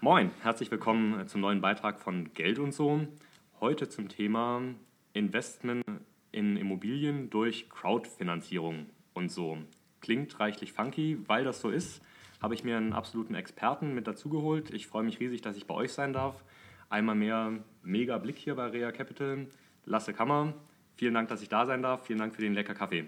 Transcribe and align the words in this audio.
Moin, 0.00 0.30
herzlich 0.42 0.70
willkommen 0.70 1.28
zum 1.28 1.42
neuen 1.42 1.60
Beitrag 1.60 2.00
von 2.00 2.32
Geld 2.32 2.58
und 2.58 2.72
so. 2.72 3.06
Heute 3.60 3.90
zum 3.90 4.08
Thema 4.08 4.62
Investment 5.12 5.84
in 6.30 6.56
Immobilien 6.56 7.28
durch 7.28 7.68
Crowdfinanzierung 7.68 8.86
und 9.12 9.30
so. 9.30 9.58
Klingt 10.00 10.40
reichlich 10.40 10.72
funky, 10.72 11.18
weil 11.26 11.44
das 11.44 11.60
so 11.60 11.68
ist, 11.68 12.00
habe 12.40 12.54
ich 12.54 12.64
mir 12.64 12.78
einen 12.78 12.94
absoluten 12.94 13.34
Experten 13.34 13.94
mit 13.94 14.06
dazugeholt. 14.06 14.70
Ich 14.72 14.86
freue 14.86 15.02
mich 15.02 15.20
riesig, 15.20 15.42
dass 15.42 15.58
ich 15.58 15.66
bei 15.66 15.74
euch 15.74 15.92
sein 15.92 16.14
darf. 16.14 16.42
Einmal 16.88 17.14
mehr 17.14 17.52
mega 17.82 18.16
Blick 18.16 18.38
hier 18.38 18.54
bei 18.54 18.68
Rea 18.68 18.90
Capital. 18.90 19.48
Lasse 19.84 20.14
Kammer, 20.14 20.54
vielen 20.96 21.12
Dank, 21.12 21.28
dass 21.28 21.42
ich 21.42 21.50
da 21.50 21.66
sein 21.66 21.82
darf. 21.82 22.06
Vielen 22.06 22.20
Dank 22.20 22.34
für 22.34 22.40
den 22.40 22.54
lecker 22.54 22.74
Kaffee. 22.74 23.04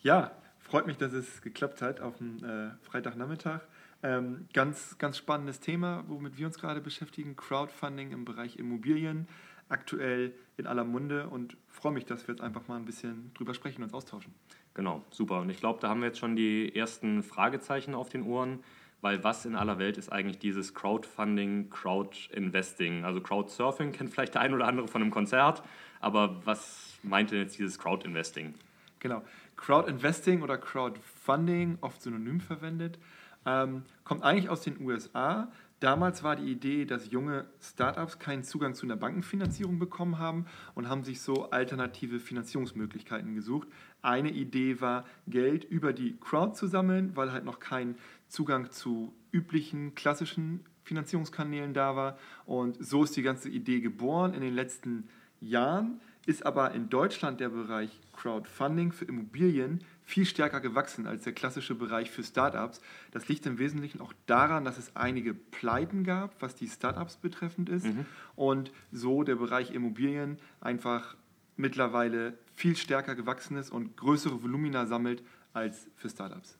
Ja, 0.00 0.30
freut 0.70 0.86
mich, 0.86 0.98
dass 0.98 1.12
es 1.12 1.42
geklappt 1.42 1.82
hat 1.82 2.00
auf 2.00 2.18
dem 2.18 2.36
äh, 2.44 2.70
Freitagnachmittag. 2.82 3.62
Ähm, 4.04 4.46
ganz, 4.52 4.96
ganz 4.98 5.18
spannendes 5.18 5.58
Thema, 5.58 6.04
womit 6.06 6.38
wir 6.38 6.46
uns 6.46 6.58
gerade 6.58 6.80
beschäftigen. 6.80 7.34
Crowdfunding 7.34 8.12
im 8.12 8.24
Bereich 8.24 8.56
Immobilien, 8.56 9.26
aktuell 9.68 10.32
in 10.56 10.68
aller 10.68 10.84
Munde 10.84 11.26
und 11.26 11.56
freue 11.66 11.92
mich, 11.92 12.04
dass 12.04 12.28
wir 12.28 12.34
jetzt 12.34 12.40
einfach 12.40 12.68
mal 12.68 12.76
ein 12.76 12.84
bisschen 12.84 13.32
drüber 13.34 13.52
sprechen 13.52 13.78
und 13.78 13.86
uns 13.86 13.94
austauschen. 13.94 14.32
Genau, 14.74 15.04
super. 15.10 15.40
Und 15.40 15.50
ich 15.50 15.58
glaube, 15.58 15.80
da 15.80 15.88
haben 15.88 16.02
wir 16.02 16.06
jetzt 16.06 16.20
schon 16.20 16.36
die 16.36 16.74
ersten 16.74 17.24
Fragezeichen 17.24 17.96
auf 17.96 18.08
den 18.08 18.22
Ohren, 18.22 18.60
weil 19.00 19.24
was 19.24 19.44
in 19.44 19.56
aller 19.56 19.80
Welt 19.80 19.98
ist 19.98 20.12
eigentlich 20.12 20.38
dieses 20.38 20.72
Crowdfunding, 20.72 21.68
Crowdinvesting? 21.70 23.04
Also 23.04 23.20
Crowdsurfing 23.20 23.90
kennt 23.90 24.10
vielleicht 24.10 24.34
der 24.34 24.42
ein 24.42 24.54
oder 24.54 24.68
andere 24.68 24.86
von 24.86 25.02
einem 25.02 25.10
Konzert, 25.10 25.64
aber 25.98 26.46
was 26.46 26.96
meint 27.02 27.32
denn 27.32 27.40
jetzt 27.40 27.58
dieses 27.58 27.76
Crowdinvesting? 27.76 28.54
Genau. 29.00 29.22
Crowdinvesting 29.56 30.42
oder 30.42 30.58
Crowdfunding, 30.58 31.78
oft 31.80 32.02
synonym 32.02 32.40
verwendet, 32.40 32.98
ähm, 33.46 33.84
kommt 34.04 34.22
eigentlich 34.22 34.48
aus 34.48 34.62
den 34.62 34.80
USA. 34.80 35.50
Damals 35.80 36.22
war 36.22 36.36
die 36.36 36.50
Idee, 36.50 36.84
dass 36.84 37.10
junge 37.10 37.46
Startups 37.58 38.18
keinen 38.18 38.44
Zugang 38.44 38.74
zu 38.74 38.84
einer 38.84 38.96
Bankenfinanzierung 38.96 39.78
bekommen 39.78 40.18
haben 40.18 40.44
und 40.74 40.88
haben 40.88 41.04
sich 41.04 41.22
so 41.22 41.50
alternative 41.50 42.20
Finanzierungsmöglichkeiten 42.20 43.34
gesucht. 43.34 43.66
Eine 44.02 44.30
Idee 44.30 44.82
war, 44.82 45.06
Geld 45.26 45.64
über 45.64 45.94
die 45.94 46.18
Crowd 46.20 46.54
zu 46.54 46.66
sammeln, 46.66 47.16
weil 47.16 47.32
halt 47.32 47.46
noch 47.46 47.60
kein 47.60 47.96
Zugang 48.28 48.70
zu 48.70 49.14
üblichen 49.32 49.94
klassischen 49.94 50.66
Finanzierungskanälen 50.84 51.72
da 51.72 51.96
war. 51.96 52.18
Und 52.44 52.76
so 52.84 53.04
ist 53.04 53.16
die 53.16 53.22
ganze 53.22 53.48
Idee 53.48 53.80
geboren 53.80 54.34
in 54.34 54.42
den 54.42 54.54
letzten 54.54 55.08
Jahren 55.40 56.00
ist 56.26 56.44
aber 56.44 56.72
in 56.72 56.88
Deutschland 56.88 57.40
der 57.40 57.48
Bereich 57.48 57.90
Crowdfunding 58.20 58.92
für 58.92 59.06
Immobilien 59.06 59.82
viel 60.02 60.26
stärker 60.26 60.60
gewachsen 60.60 61.06
als 61.06 61.24
der 61.24 61.32
klassische 61.32 61.74
Bereich 61.74 62.10
für 62.10 62.22
Startups. 62.22 62.80
Das 63.12 63.28
liegt 63.28 63.46
im 63.46 63.58
Wesentlichen 63.58 64.00
auch 64.00 64.12
daran, 64.26 64.64
dass 64.64 64.76
es 64.76 64.94
einige 64.94 65.32
Pleiten 65.32 66.04
gab, 66.04 66.40
was 66.42 66.54
die 66.54 66.68
Startups 66.68 67.16
betreffend 67.16 67.68
ist 67.70 67.86
mhm. 67.86 68.04
und 68.36 68.72
so 68.92 69.22
der 69.22 69.36
Bereich 69.36 69.72
Immobilien 69.72 70.38
einfach 70.60 71.16
mittlerweile 71.56 72.36
viel 72.54 72.76
stärker 72.76 73.14
gewachsen 73.14 73.56
ist 73.56 73.70
und 73.70 73.96
größere 73.96 74.42
Volumina 74.42 74.86
sammelt 74.86 75.22
als 75.52 75.88
für 75.96 76.10
Startups. 76.10 76.58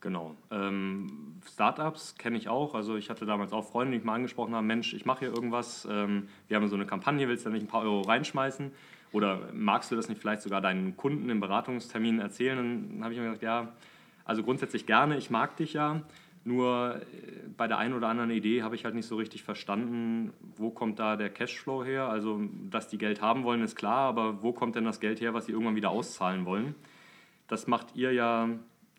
Genau. 0.00 0.36
Ähm, 0.50 1.40
Startups 1.50 2.14
kenne 2.18 2.36
ich 2.36 2.48
auch. 2.48 2.74
Also 2.74 2.96
ich 2.96 3.10
hatte 3.10 3.26
damals 3.26 3.52
auch 3.52 3.68
Freunde, 3.68 3.92
die 3.92 3.98
mich 3.98 4.04
mal 4.04 4.14
angesprochen 4.14 4.54
haben, 4.54 4.66
Mensch, 4.66 4.92
ich 4.92 5.06
mache 5.06 5.20
hier 5.20 5.34
irgendwas, 5.34 5.88
ähm, 5.90 6.28
wir 6.46 6.56
haben 6.56 6.68
so 6.68 6.76
eine 6.76 6.86
Kampagne, 6.86 7.26
willst 7.26 7.44
du 7.44 7.50
da 7.50 7.54
nicht 7.54 7.64
ein 7.64 7.68
paar 7.68 7.82
Euro 7.82 8.02
reinschmeißen? 8.02 8.70
Oder 9.12 9.48
magst 9.52 9.90
du 9.90 9.96
das 9.96 10.08
nicht 10.08 10.20
vielleicht 10.20 10.42
sogar 10.42 10.60
deinen 10.60 10.96
Kunden 10.96 11.30
im 11.30 11.40
Beratungstermin 11.40 12.20
erzählen? 12.20 12.56
Dann 12.56 13.04
habe 13.04 13.14
ich 13.14 13.18
mir 13.18 13.26
gesagt, 13.26 13.42
ja, 13.42 13.72
also 14.24 14.42
grundsätzlich 14.42 14.86
gerne, 14.86 15.16
ich 15.16 15.30
mag 15.30 15.56
dich 15.56 15.72
ja. 15.72 16.02
Nur 16.44 16.96
äh, 16.96 17.48
bei 17.56 17.66
der 17.66 17.78
einen 17.78 17.94
oder 17.94 18.08
anderen 18.08 18.30
Idee 18.30 18.62
habe 18.62 18.74
ich 18.74 18.84
halt 18.84 18.94
nicht 18.94 19.06
so 19.06 19.16
richtig 19.16 19.42
verstanden, 19.42 20.32
wo 20.56 20.70
kommt 20.70 20.98
da 20.98 21.16
der 21.16 21.30
Cashflow 21.30 21.84
her? 21.84 22.08
Also, 22.08 22.40
dass 22.70 22.88
die 22.88 22.98
Geld 22.98 23.20
haben 23.20 23.44
wollen, 23.44 23.62
ist 23.62 23.76
klar, 23.76 24.08
aber 24.08 24.42
wo 24.42 24.52
kommt 24.52 24.76
denn 24.76 24.84
das 24.84 25.00
Geld 25.00 25.20
her, 25.20 25.34
was 25.34 25.46
sie 25.46 25.52
irgendwann 25.52 25.76
wieder 25.76 25.90
auszahlen 25.90 26.44
wollen? 26.44 26.74
Das 27.48 27.66
macht 27.66 27.96
ihr 27.96 28.12
ja 28.12 28.48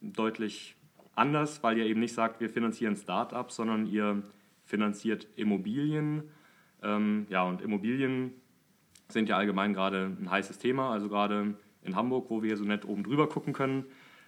deutlich 0.02 0.76
anders, 1.16 1.62
weil 1.64 1.78
ihr 1.78 1.86
eben 1.86 2.00
nicht 2.00 2.14
sagt, 2.14 2.40
wir 2.40 2.50
finanzieren 2.50 2.96
Startups, 2.96 3.56
sondern 3.56 3.86
ihr 3.86 4.24
finanziert 4.64 5.28
Immobilien. 5.36 6.24
Ähm, 6.82 7.26
ja, 7.30 7.44
und 7.44 7.62
Immobilien 7.62 8.34
sind 9.10 9.30
ja 9.30 9.38
allgemein 9.38 9.74
gerade 9.74 10.16
ein 10.20 10.30
heißes 10.30 10.60
Thema, 10.60 10.92
also 10.92 11.10
gerade 11.10 11.56
in 11.84 11.96
Hamburg, 11.96 12.30
wo 12.30 12.44
wir 12.44 12.58
so 12.58 12.64
nett 12.64 12.86
oben 12.86 13.04
drüber 13.04 13.28
gucken 13.28 13.54
können. 13.54 13.86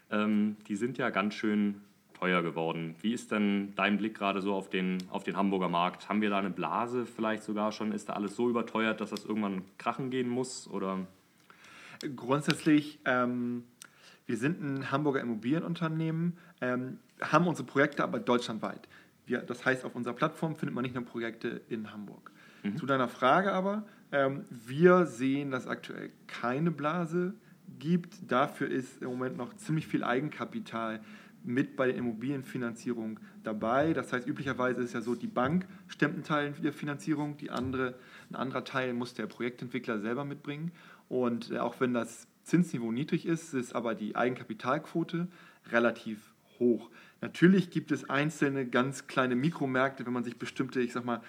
Ähm, 0.09 0.57
die 0.67 0.75
sind 0.75 0.97
ja 0.97 1.09
ganz 1.09 1.35
schön 1.35 1.81
teuer 2.19 2.41
geworden. 2.41 2.95
Wie 3.01 3.13
ist 3.13 3.31
denn 3.31 3.73
dein 3.75 3.97
Blick 3.97 4.15
gerade 4.15 4.41
so 4.41 4.53
auf 4.53 4.69
den, 4.69 4.97
auf 5.09 5.23
den 5.23 5.37
Hamburger 5.37 5.69
Markt? 5.69 6.09
Haben 6.09 6.21
wir 6.21 6.29
da 6.29 6.39
eine 6.39 6.49
Blase 6.49 7.05
vielleicht 7.05 7.43
sogar 7.43 7.71
schon? 7.71 7.91
Ist 7.91 8.09
da 8.09 8.13
alles 8.13 8.35
so 8.35 8.49
überteuert, 8.49 9.01
dass 9.01 9.11
das 9.11 9.25
irgendwann 9.25 9.63
krachen 9.77 10.09
gehen 10.09 10.29
muss? 10.29 10.67
Oder? 10.67 10.99
Grundsätzlich 12.15 12.99
ähm, 13.05 13.63
wir 14.31 14.37
sind 14.37 14.61
ein 14.61 14.91
Hamburger 14.91 15.19
Immobilienunternehmen, 15.19 16.37
ähm, 16.61 16.99
haben 17.19 17.47
unsere 17.47 17.67
Projekte 17.67 18.01
aber 18.01 18.19
deutschlandweit. 18.19 18.87
Wir, 19.25 19.39
das 19.39 19.65
heißt, 19.65 19.83
auf 19.83 19.93
unserer 19.93 20.13
Plattform 20.13 20.55
findet 20.55 20.73
man 20.73 20.83
nicht 20.83 20.95
nur 20.95 21.03
Projekte 21.03 21.61
in 21.67 21.91
Hamburg. 21.91 22.31
Mhm. 22.63 22.77
Zu 22.77 22.85
deiner 22.85 23.09
Frage 23.09 23.51
aber, 23.51 23.83
ähm, 24.11 24.45
wir 24.49 25.05
sehen, 25.05 25.51
dass 25.51 25.67
aktuell 25.67 26.11
keine 26.27 26.71
Blase 26.71 27.33
gibt. 27.79 28.31
Dafür 28.31 28.69
ist 28.69 29.01
im 29.01 29.09
Moment 29.09 29.37
noch 29.37 29.55
ziemlich 29.55 29.87
viel 29.87 30.03
Eigenkapital 30.03 31.01
mit 31.43 31.75
bei 31.75 31.87
der 31.87 31.95
Immobilienfinanzierung 31.95 33.19
dabei. 33.43 33.93
Das 33.93 34.13
heißt, 34.13 34.27
üblicherweise 34.27 34.81
ist 34.81 34.93
ja 34.93 35.01
so, 35.01 35.15
die 35.15 35.27
Bank 35.27 35.65
stemmt 35.87 36.15
einen 36.15 36.23
Teil 36.23 36.51
der 36.51 36.73
Finanzierung, 36.73 37.37
die 37.37 37.49
andere, 37.49 37.95
ein 38.29 38.35
anderer 38.35 38.63
Teil 38.63 38.93
muss 38.93 39.13
der 39.13 39.27
Projektentwickler 39.27 39.99
selber 39.99 40.25
mitbringen. 40.25 40.71
Und 41.09 41.51
äh, 41.51 41.57
auch 41.57 41.79
wenn 41.79 41.93
das 41.93 42.27
Zinsniveau 42.43 42.91
niedrig 42.91 43.25
ist, 43.25 43.53
ist 43.53 43.73
aber 43.73 43.95
die 43.95 44.15
Eigenkapitalquote 44.15 45.27
relativ 45.71 46.33
hoch. 46.59 46.89
Natürlich 47.21 47.69
gibt 47.69 47.91
es 47.91 48.09
einzelne 48.09 48.67
ganz 48.67 49.07
kleine 49.07 49.35
Mikromärkte, 49.35 50.05
wenn 50.05 50.13
man 50.13 50.23
sich 50.23 50.37
bestimmte, 50.37 50.81
ich 50.81 50.93
sag 50.93 51.05
mal, 51.05 51.21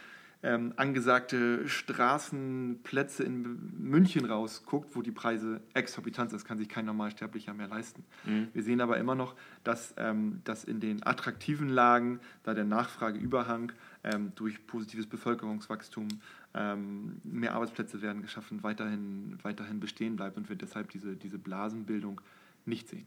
ähm, 0.42 0.72
angesagte 0.76 1.68
Straßenplätze 1.68 3.22
in 3.22 3.72
München 3.78 4.24
rausguckt, 4.24 4.96
wo 4.96 5.02
die 5.02 5.12
Preise 5.12 5.60
exorbitant 5.74 6.30
sind. 6.30 6.40
Das 6.40 6.44
kann 6.44 6.58
sich 6.58 6.68
kein 6.68 6.84
Normalsterblicher 6.84 7.54
mehr 7.54 7.68
leisten. 7.68 8.04
Mhm. 8.24 8.48
Wir 8.52 8.62
sehen 8.62 8.80
aber 8.80 8.96
immer 8.96 9.14
noch, 9.14 9.36
dass, 9.62 9.94
ähm, 9.96 10.40
dass 10.44 10.64
in 10.64 10.80
den 10.80 11.06
attraktiven 11.06 11.68
Lagen, 11.68 12.20
da 12.42 12.54
der 12.54 12.64
Nachfrageüberhang 12.64 13.72
ähm, 14.02 14.32
durch 14.34 14.66
positives 14.66 15.06
Bevölkerungswachstum 15.06 16.08
ähm, 16.54 17.20
mehr 17.22 17.54
Arbeitsplätze 17.54 18.02
werden 18.02 18.22
geschaffen, 18.22 18.62
weiterhin, 18.62 19.38
weiterhin 19.42 19.78
bestehen 19.78 20.16
bleibt 20.16 20.36
und 20.36 20.48
wir 20.48 20.56
deshalb 20.56 20.90
diese, 20.90 21.14
diese 21.16 21.38
Blasenbildung 21.38 22.20
nicht 22.64 22.88
sehen. 22.88 23.06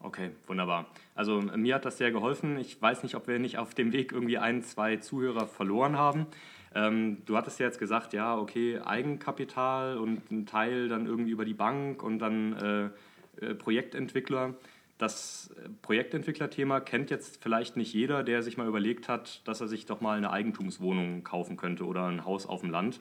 Okay, 0.00 0.30
wunderbar. 0.46 0.86
Also 1.14 1.40
mir 1.40 1.74
hat 1.74 1.84
das 1.84 1.98
sehr 1.98 2.12
geholfen. 2.12 2.58
Ich 2.58 2.80
weiß 2.80 3.02
nicht, 3.02 3.14
ob 3.14 3.26
wir 3.26 3.38
nicht 3.38 3.58
auf 3.58 3.74
dem 3.74 3.92
Weg 3.92 4.12
irgendwie 4.12 4.38
ein, 4.38 4.62
zwei 4.62 4.96
Zuhörer 4.96 5.46
verloren 5.46 5.96
haben. 5.96 6.26
Ähm, 6.74 7.18
du 7.24 7.36
hattest 7.36 7.58
ja 7.58 7.66
jetzt 7.66 7.78
gesagt, 7.78 8.12
ja, 8.12 8.36
okay, 8.36 8.78
Eigenkapital 8.78 9.96
und 9.96 10.30
ein 10.30 10.46
Teil 10.46 10.88
dann 10.88 11.06
irgendwie 11.06 11.30
über 11.30 11.44
die 11.44 11.54
Bank 11.54 12.02
und 12.02 12.18
dann 12.18 12.52
äh, 12.52 13.44
äh, 13.44 13.54
Projektentwickler. 13.54 14.54
Das 14.98 15.54
äh, 15.56 15.68
Projektentwicklerthema 15.82 16.80
kennt 16.80 17.10
jetzt 17.10 17.42
vielleicht 17.42 17.76
nicht 17.76 17.94
jeder, 17.94 18.22
der 18.22 18.42
sich 18.42 18.58
mal 18.58 18.68
überlegt 18.68 19.08
hat, 19.08 19.46
dass 19.48 19.60
er 19.60 19.68
sich 19.68 19.86
doch 19.86 20.00
mal 20.00 20.18
eine 20.18 20.30
Eigentumswohnung 20.30 21.24
kaufen 21.24 21.56
könnte 21.56 21.86
oder 21.86 22.06
ein 22.06 22.24
Haus 22.24 22.46
auf 22.46 22.60
dem 22.60 22.70
Land. 22.70 23.00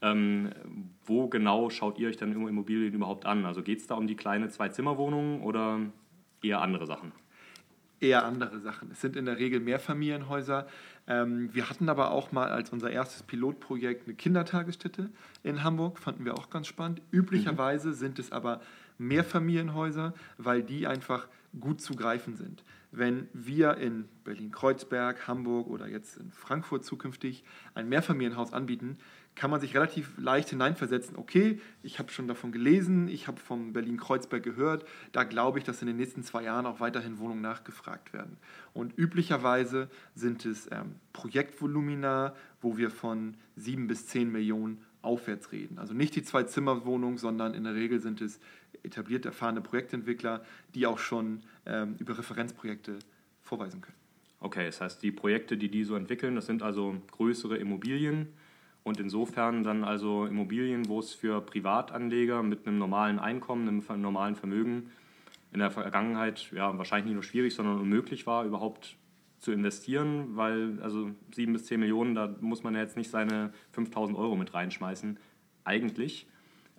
Ähm, 0.00 0.52
wo 1.04 1.28
genau 1.28 1.70
schaut 1.70 1.98
ihr 1.98 2.08
euch 2.08 2.16
dann 2.16 2.32
Immobilien 2.32 2.94
überhaupt 2.94 3.26
an? 3.26 3.46
Also 3.46 3.62
geht 3.62 3.80
es 3.80 3.86
da 3.86 3.94
um 3.94 4.06
die 4.06 4.14
kleine 4.16 4.48
Zwei-Zimmer-Wohnung 4.48 5.42
oder 5.42 5.80
eher 6.42 6.60
andere 6.60 6.86
Sachen? 6.86 7.12
Eher 8.00 8.24
andere 8.24 8.60
Sachen. 8.60 8.90
Es 8.92 9.00
sind 9.00 9.16
in 9.16 9.24
der 9.24 9.38
Regel 9.38 9.60
Mehrfamilienhäuser. 9.60 10.68
Ähm, 11.08 11.52
wir 11.52 11.68
hatten 11.68 11.88
aber 11.88 12.12
auch 12.12 12.30
mal 12.30 12.48
als 12.50 12.70
unser 12.70 12.90
erstes 12.90 13.24
Pilotprojekt 13.24 14.06
eine 14.06 14.14
Kindertagesstätte 14.14 15.10
in 15.42 15.64
Hamburg, 15.64 15.98
fanden 15.98 16.24
wir 16.24 16.34
auch 16.34 16.50
ganz 16.50 16.68
spannend. 16.68 17.02
Üblicherweise 17.10 17.88
mhm. 17.88 17.94
sind 17.94 18.18
es 18.18 18.30
aber 18.30 18.60
Mehrfamilienhäuser, 18.98 20.14
weil 20.36 20.62
die 20.62 20.86
einfach 20.86 21.26
gut 21.58 21.80
zu 21.80 21.94
greifen 21.94 22.36
sind. 22.36 22.62
Wenn 22.90 23.28
wir 23.32 23.76
in 23.76 24.08
Berlin-Kreuzberg, 24.24 25.26
Hamburg 25.26 25.68
oder 25.68 25.88
jetzt 25.88 26.18
in 26.18 26.30
Frankfurt 26.30 26.84
zukünftig 26.84 27.44
ein 27.74 27.88
Mehrfamilienhaus 27.88 28.52
anbieten, 28.52 28.98
kann 29.38 29.50
man 29.50 29.60
sich 29.60 29.74
relativ 29.74 30.18
leicht 30.18 30.50
hineinversetzen, 30.50 31.16
okay, 31.16 31.60
ich 31.84 32.00
habe 32.00 32.10
schon 32.10 32.26
davon 32.26 32.50
gelesen, 32.50 33.06
ich 33.06 33.28
habe 33.28 33.38
vom 33.38 33.72
Berlin-Kreuzberg 33.72 34.42
gehört, 34.42 34.84
da 35.12 35.22
glaube 35.22 35.58
ich, 35.58 35.64
dass 35.64 35.80
in 35.80 35.86
den 35.86 35.96
nächsten 35.96 36.24
zwei 36.24 36.42
Jahren 36.42 36.66
auch 36.66 36.80
weiterhin 36.80 37.18
Wohnungen 37.18 37.40
nachgefragt 37.40 38.12
werden. 38.12 38.36
Und 38.74 38.98
üblicherweise 38.98 39.88
sind 40.16 40.44
es 40.44 40.68
ähm, 40.72 40.96
Projektvolumina, 41.12 42.34
wo 42.60 42.76
wir 42.76 42.90
von 42.90 43.34
sieben 43.54 43.86
bis 43.86 44.08
zehn 44.08 44.30
Millionen 44.30 44.84
aufwärts 45.02 45.52
reden. 45.52 45.78
Also 45.78 45.94
nicht 45.94 46.16
die 46.16 46.24
Zwei-Zimmer-Wohnung, 46.24 47.18
sondern 47.18 47.54
in 47.54 47.62
der 47.62 47.76
Regel 47.76 48.00
sind 48.00 48.20
es 48.20 48.40
etabliert 48.82 49.24
erfahrene 49.24 49.60
Projektentwickler, 49.60 50.44
die 50.74 50.86
auch 50.86 50.98
schon 50.98 51.42
ähm, 51.64 51.94
über 52.00 52.18
Referenzprojekte 52.18 52.98
vorweisen 53.40 53.80
können. 53.80 53.96
Okay, 54.40 54.66
das 54.66 54.80
heißt, 54.80 55.00
die 55.00 55.12
Projekte, 55.12 55.56
die 55.56 55.68
die 55.70 55.84
so 55.84 55.94
entwickeln, 55.94 56.34
das 56.34 56.46
sind 56.46 56.62
also 56.62 57.00
größere 57.12 57.56
Immobilien 57.56 58.28
und 58.84 59.00
insofern 59.00 59.64
dann 59.64 59.84
also 59.84 60.26
Immobilien, 60.26 60.88
wo 60.88 61.00
es 61.00 61.14
für 61.14 61.40
Privatanleger 61.40 62.42
mit 62.42 62.66
einem 62.66 62.78
normalen 62.78 63.18
Einkommen, 63.18 63.68
einem 63.68 64.00
normalen 64.00 64.34
Vermögen 64.34 64.90
in 65.52 65.60
der 65.60 65.70
Vergangenheit 65.70 66.50
ja 66.52 66.76
wahrscheinlich 66.76 67.06
nicht 67.06 67.14
nur 67.14 67.22
schwierig, 67.22 67.54
sondern 67.54 67.80
unmöglich 67.80 68.26
war, 68.26 68.44
überhaupt 68.44 68.96
zu 69.38 69.52
investieren, 69.52 70.36
weil 70.36 70.80
also 70.82 71.10
7 71.34 71.52
bis 71.52 71.66
10 71.66 71.80
Millionen, 71.80 72.14
da 72.14 72.34
muss 72.40 72.62
man 72.62 72.74
ja 72.74 72.80
jetzt 72.80 72.96
nicht 72.96 73.10
seine 73.10 73.52
5000 73.72 74.18
Euro 74.18 74.36
mit 74.36 74.52
reinschmeißen, 74.52 75.18
eigentlich. 75.64 76.26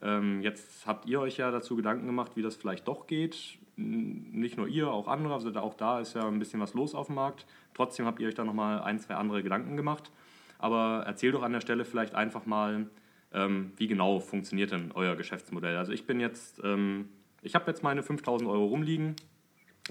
Ähm, 0.02 0.42
jetzt 0.42 0.86
habt 0.86 1.06
ihr 1.08 1.20
euch 1.20 1.38
ja 1.38 1.52
dazu 1.52 1.76
Gedanken 1.76 2.06
gemacht, 2.06 2.34
wie 2.36 2.42
das 2.42 2.56
vielleicht 2.56 2.88
doch 2.88 3.08
geht. 3.08 3.58
Nicht 3.76 4.58
nur 4.58 4.68
ihr, 4.68 4.92
auch 4.92 5.08
andere, 5.08 5.34
also 5.34 5.54
auch 5.56 5.74
da 5.74 6.00
ist 6.00 6.16
ja 6.16 6.28
ein 6.28 6.40
bisschen 6.40 6.60
was 6.60 6.74
los 6.74 6.94
auf 6.96 7.08
dem 7.08 7.16
Markt. 7.16 7.46
Trotzdem 7.74 8.06
habt 8.06 8.20
ihr 8.20 8.28
euch 8.28 8.36
da 8.36 8.44
nochmal 8.44 8.82
ein, 8.82 9.00
zwei 9.00 9.16
andere 9.16 9.42
Gedanken 9.42 9.78
gemacht. 9.78 10.12
Aber 10.60 11.04
erzähl 11.08 11.32
doch 11.32 11.42
an 11.42 11.54
der 11.54 11.62
Stelle 11.62 11.86
vielleicht 11.86 12.14
einfach 12.14 12.46
mal, 12.46 12.88
ähm, 13.34 13.72
wie 13.78 13.88
genau 13.88 14.20
funktioniert 14.20 14.72
denn 14.72 14.92
euer 14.94 15.16
Geschäftsmodell? 15.16 15.78
Also 15.78 15.94
ich 15.94 16.06
bin 16.06 16.20
jetzt, 16.20 16.62
ähm, 16.64 17.10
ich 17.42 17.56
habe 17.56 17.66
jetzt 17.72 17.82
meine 17.82 18.04
5000 18.04 18.48
Euro 18.48 18.66
rumliegen 18.66 19.16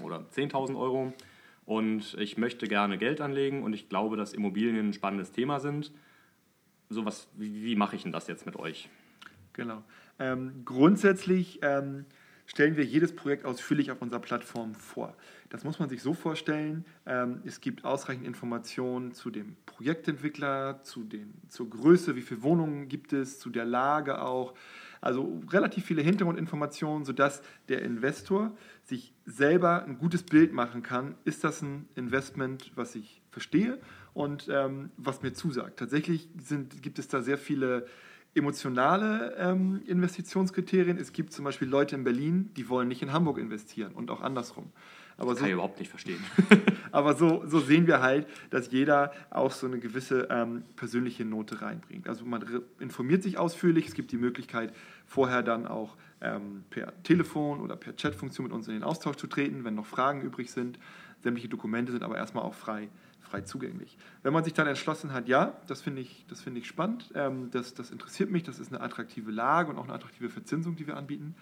oder 0.01 0.25
10.000 0.31 0.77
Euro 0.77 1.11
und 1.65 2.15
ich 2.19 2.37
möchte 2.37 2.67
gerne 2.67 2.97
Geld 2.97 3.19
anlegen 3.19 3.63
und 3.63 3.73
ich 3.73 3.89
glaube, 3.89 4.15
dass 4.15 4.33
Immobilien 4.33 4.77
ein 4.77 4.93
spannendes 4.93 5.31
Thema 5.31 5.59
sind. 5.59 5.91
So 6.89 7.03
was, 7.03 7.27
wie, 7.35 7.63
wie 7.63 7.75
mache 7.75 7.95
ich 7.95 8.03
denn 8.03 8.11
das 8.11 8.27
jetzt 8.27 8.45
mit 8.45 8.55
euch? 8.55 8.89
Genau. 9.53 9.83
Ähm, 10.19 10.61
grundsätzlich 10.65 11.59
ähm, 11.63 12.05
stellen 12.45 12.77
wir 12.77 12.83
jedes 12.83 13.15
Projekt 13.15 13.45
ausführlich 13.45 13.91
auf 13.91 14.01
unserer 14.01 14.19
Plattform 14.19 14.75
vor. 14.75 15.15
Das 15.49 15.63
muss 15.63 15.79
man 15.79 15.89
sich 15.89 16.01
so 16.01 16.13
vorstellen. 16.13 16.85
Ähm, 17.07 17.41
es 17.43 17.59
gibt 17.59 17.83
ausreichend 17.83 18.25
Informationen 18.25 19.13
zu 19.13 19.31
dem 19.31 19.55
Projektentwickler, 19.65 20.83
zu 20.83 21.03
den, 21.03 21.33
zur 21.49 21.69
Größe, 21.69 22.15
wie 22.15 22.21
viele 22.21 22.43
Wohnungen 22.43 22.87
gibt 22.87 23.13
es, 23.13 23.39
zu 23.39 23.49
der 23.49 23.65
Lage 23.65 24.21
auch. 24.21 24.53
Also 25.01 25.41
relativ 25.49 25.85
viele 25.85 26.01
Hintergrundinformationen, 26.01 27.03
sodass 27.03 27.41
der 27.67 27.81
Investor 27.81 28.51
sich 28.83 29.13
selber 29.25 29.83
ein 29.85 29.97
gutes 29.97 30.23
Bild 30.23 30.53
machen 30.53 30.83
kann. 30.83 31.15
Ist 31.25 31.43
das 31.43 31.61
ein 31.61 31.87
Investment, 31.95 32.71
was 32.75 32.95
ich 32.95 33.21
verstehe 33.31 33.79
und 34.13 34.49
ähm, 34.51 34.91
was 34.97 35.21
mir 35.23 35.33
zusagt? 35.33 35.79
Tatsächlich 35.79 36.29
sind, 36.37 36.83
gibt 36.83 36.99
es 36.99 37.07
da 37.07 37.21
sehr 37.21 37.37
viele 37.37 37.87
emotionale 38.35 39.35
ähm, 39.37 39.81
Investitionskriterien. 39.87 40.97
Es 40.97 41.13
gibt 41.13 41.33
zum 41.33 41.45
Beispiel 41.45 41.67
Leute 41.67 41.95
in 41.95 42.03
Berlin, 42.03 42.51
die 42.55 42.69
wollen 42.69 42.87
nicht 42.87 43.01
in 43.01 43.11
Hamburg 43.11 43.39
investieren 43.39 43.93
und 43.93 44.11
auch 44.11 44.21
andersrum. 44.21 44.71
Aber 45.19 45.31
das 45.31 45.39
kann 45.39 45.45
so, 45.45 45.47
ich 45.47 45.53
überhaupt 45.53 45.79
nicht 45.79 45.89
verstehen. 45.89 46.23
aber 46.91 47.13
so, 47.15 47.43
so 47.45 47.59
sehen 47.59 47.87
wir 47.87 48.01
halt, 48.01 48.27
dass 48.49 48.71
jeder 48.71 49.11
auch 49.29 49.51
so 49.51 49.67
eine 49.67 49.79
gewisse 49.79 50.27
ähm, 50.31 50.63
persönliche 50.75 51.25
Note 51.25 51.61
reinbringt. 51.61 52.07
Also 52.07 52.25
man 52.25 52.43
informiert 52.79 53.23
sich 53.23 53.37
ausführlich, 53.37 53.87
es 53.87 53.93
gibt 53.93 54.11
die 54.11 54.17
Möglichkeit, 54.17 54.73
vorher 55.05 55.43
dann 55.43 55.67
auch 55.67 55.95
ähm, 56.21 56.63
per 56.69 56.91
Telefon 57.03 57.59
oder 57.59 57.75
per 57.75 57.93
Chatfunktion 57.93 58.45
mit 58.45 58.53
uns 58.53 58.67
in 58.67 58.73
den 58.73 58.83
Austausch 58.83 59.17
zu 59.17 59.27
treten, 59.27 59.63
wenn 59.63 59.75
noch 59.75 59.85
Fragen 59.85 60.21
übrig 60.21 60.51
sind. 60.51 60.79
Sämtliche 61.21 61.49
Dokumente 61.49 61.91
sind 61.91 62.03
aber 62.03 62.17
erstmal 62.17 62.43
auch 62.43 62.53
frei 62.53 62.89
frei 63.29 63.41
zugänglich. 63.41 63.97
Wenn 64.23 64.33
man 64.33 64.43
sich 64.43 64.53
dann 64.53 64.67
entschlossen 64.67 65.13
hat, 65.13 65.27
ja, 65.27 65.53
das 65.67 65.81
finde 65.81 66.01
ich, 66.01 66.25
das 66.27 66.41
find 66.41 66.57
ich 66.57 66.67
spannend, 66.67 67.11
ähm, 67.15 67.49
das, 67.51 67.73
das 67.73 67.91
interessiert 67.91 68.31
mich, 68.31 68.43
das 68.43 68.59
ist 68.59 68.73
eine 68.73 68.81
attraktive 68.81 69.31
Lage 69.31 69.69
und 69.69 69.77
auch 69.77 69.83
eine 69.83 69.93
attraktive 69.93 70.29
Verzinsung, 70.29 70.75
die 70.75 70.87
wir 70.87 70.97
anbieten, 70.97 71.35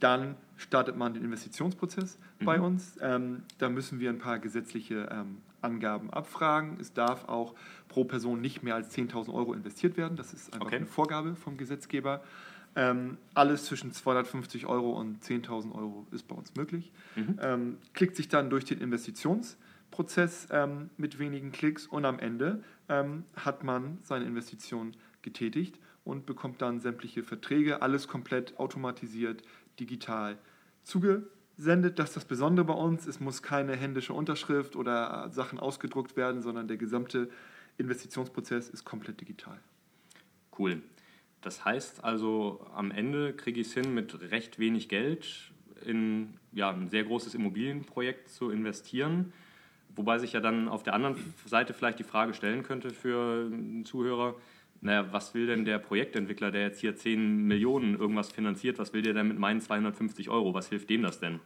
dann 0.00 0.36
startet 0.56 0.96
man 0.96 1.14
den 1.14 1.24
Investitionsprozess 1.24 2.18
mhm. 2.40 2.44
bei 2.44 2.60
uns. 2.60 2.96
Ähm, 3.00 3.42
da 3.58 3.68
müssen 3.68 4.00
wir 4.00 4.10
ein 4.10 4.18
paar 4.18 4.38
gesetzliche 4.38 5.08
ähm, 5.10 5.38
Angaben 5.60 6.10
abfragen. 6.10 6.78
Es 6.80 6.92
darf 6.92 7.28
auch 7.28 7.54
pro 7.88 8.04
Person 8.04 8.40
nicht 8.40 8.62
mehr 8.62 8.74
als 8.74 8.96
10.000 8.96 9.32
Euro 9.32 9.52
investiert 9.54 9.96
werden. 9.96 10.16
Das 10.16 10.32
ist 10.32 10.52
einfach 10.52 10.66
okay. 10.66 10.76
eine 10.76 10.86
Vorgabe 10.86 11.36
vom 11.36 11.56
Gesetzgeber. 11.56 12.22
Ähm, 12.76 13.18
alles 13.34 13.66
zwischen 13.66 13.92
250 13.92 14.66
Euro 14.66 14.98
und 14.98 15.22
10.000 15.22 15.72
Euro 15.74 16.06
ist 16.10 16.26
bei 16.26 16.34
uns 16.34 16.54
möglich. 16.56 16.92
Mhm. 17.14 17.38
Ähm, 17.40 17.78
klickt 17.92 18.16
sich 18.16 18.28
dann 18.28 18.50
durch 18.50 18.64
den 18.64 18.80
Investitionsprozess 18.80 19.58
Prozess 19.94 20.48
ähm, 20.50 20.90
mit 20.96 21.20
wenigen 21.20 21.52
Klicks 21.52 21.86
und 21.86 22.04
am 22.04 22.18
Ende 22.18 22.64
ähm, 22.88 23.22
hat 23.36 23.62
man 23.62 23.98
seine 24.02 24.24
Investition 24.24 24.96
getätigt 25.22 25.78
und 26.02 26.26
bekommt 26.26 26.60
dann 26.60 26.80
sämtliche 26.80 27.22
Verträge, 27.22 27.80
alles 27.80 28.08
komplett 28.08 28.58
automatisiert, 28.58 29.42
digital 29.80 30.38
zugesendet. 30.82 31.98
Das 31.98 32.10
ist 32.10 32.16
das 32.16 32.24
Besondere 32.24 32.66
bei 32.66 32.74
uns. 32.74 33.06
Es 33.06 33.20
muss 33.20 33.42
keine 33.42 33.76
händische 33.76 34.12
Unterschrift 34.12 34.76
oder 34.76 35.28
Sachen 35.30 35.58
ausgedruckt 35.58 36.16
werden, 36.16 36.42
sondern 36.42 36.68
der 36.68 36.76
gesamte 36.76 37.30
Investitionsprozess 37.78 38.68
ist 38.68 38.84
komplett 38.84 39.20
digital. 39.20 39.58
Cool. 40.58 40.82
Das 41.40 41.64
heißt 41.64 42.04
also, 42.04 42.66
am 42.74 42.90
Ende 42.90 43.34
kriege 43.34 43.60
ich 43.60 43.68
es 43.68 43.74
hin, 43.74 43.92
mit 43.92 44.30
recht 44.30 44.58
wenig 44.58 44.88
Geld 44.88 45.52
in 45.84 46.38
ja, 46.52 46.70
ein 46.70 46.88
sehr 46.88 47.04
großes 47.04 47.34
Immobilienprojekt 47.34 48.30
zu 48.30 48.50
investieren 48.50 49.32
Wobei 49.96 50.18
sich 50.18 50.32
ja 50.32 50.40
dann 50.40 50.68
auf 50.68 50.82
der 50.82 50.94
anderen 50.94 51.16
Seite 51.46 51.72
vielleicht 51.72 51.98
die 51.98 52.04
Frage 52.04 52.34
stellen 52.34 52.62
könnte 52.62 52.90
für 52.90 53.46
einen 53.46 53.84
Zuhörer, 53.84 54.34
naja, 54.84 55.10
was 55.12 55.32
will 55.32 55.46
denn 55.46 55.64
der 55.64 55.78
Projektentwickler, 55.78 56.50
der 56.50 56.62
jetzt 56.62 56.80
hier 56.80 56.94
10 56.94 57.46
Millionen 57.46 57.98
irgendwas 57.98 58.30
finanziert, 58.30 58.78
was 58.78 58.92
will 58.92 59.00
der 59.00 59.14
denn 59.14 59.28
mit 59.28 59.38
meinen 59.38 59.62
250 59.62 60.28
Euro? 60.28 60.52
Was 60.52 60.68
hilft 60.68 60.90
dem 60.90 61.02
das 61.02 61.18
denn? 61.18 61.40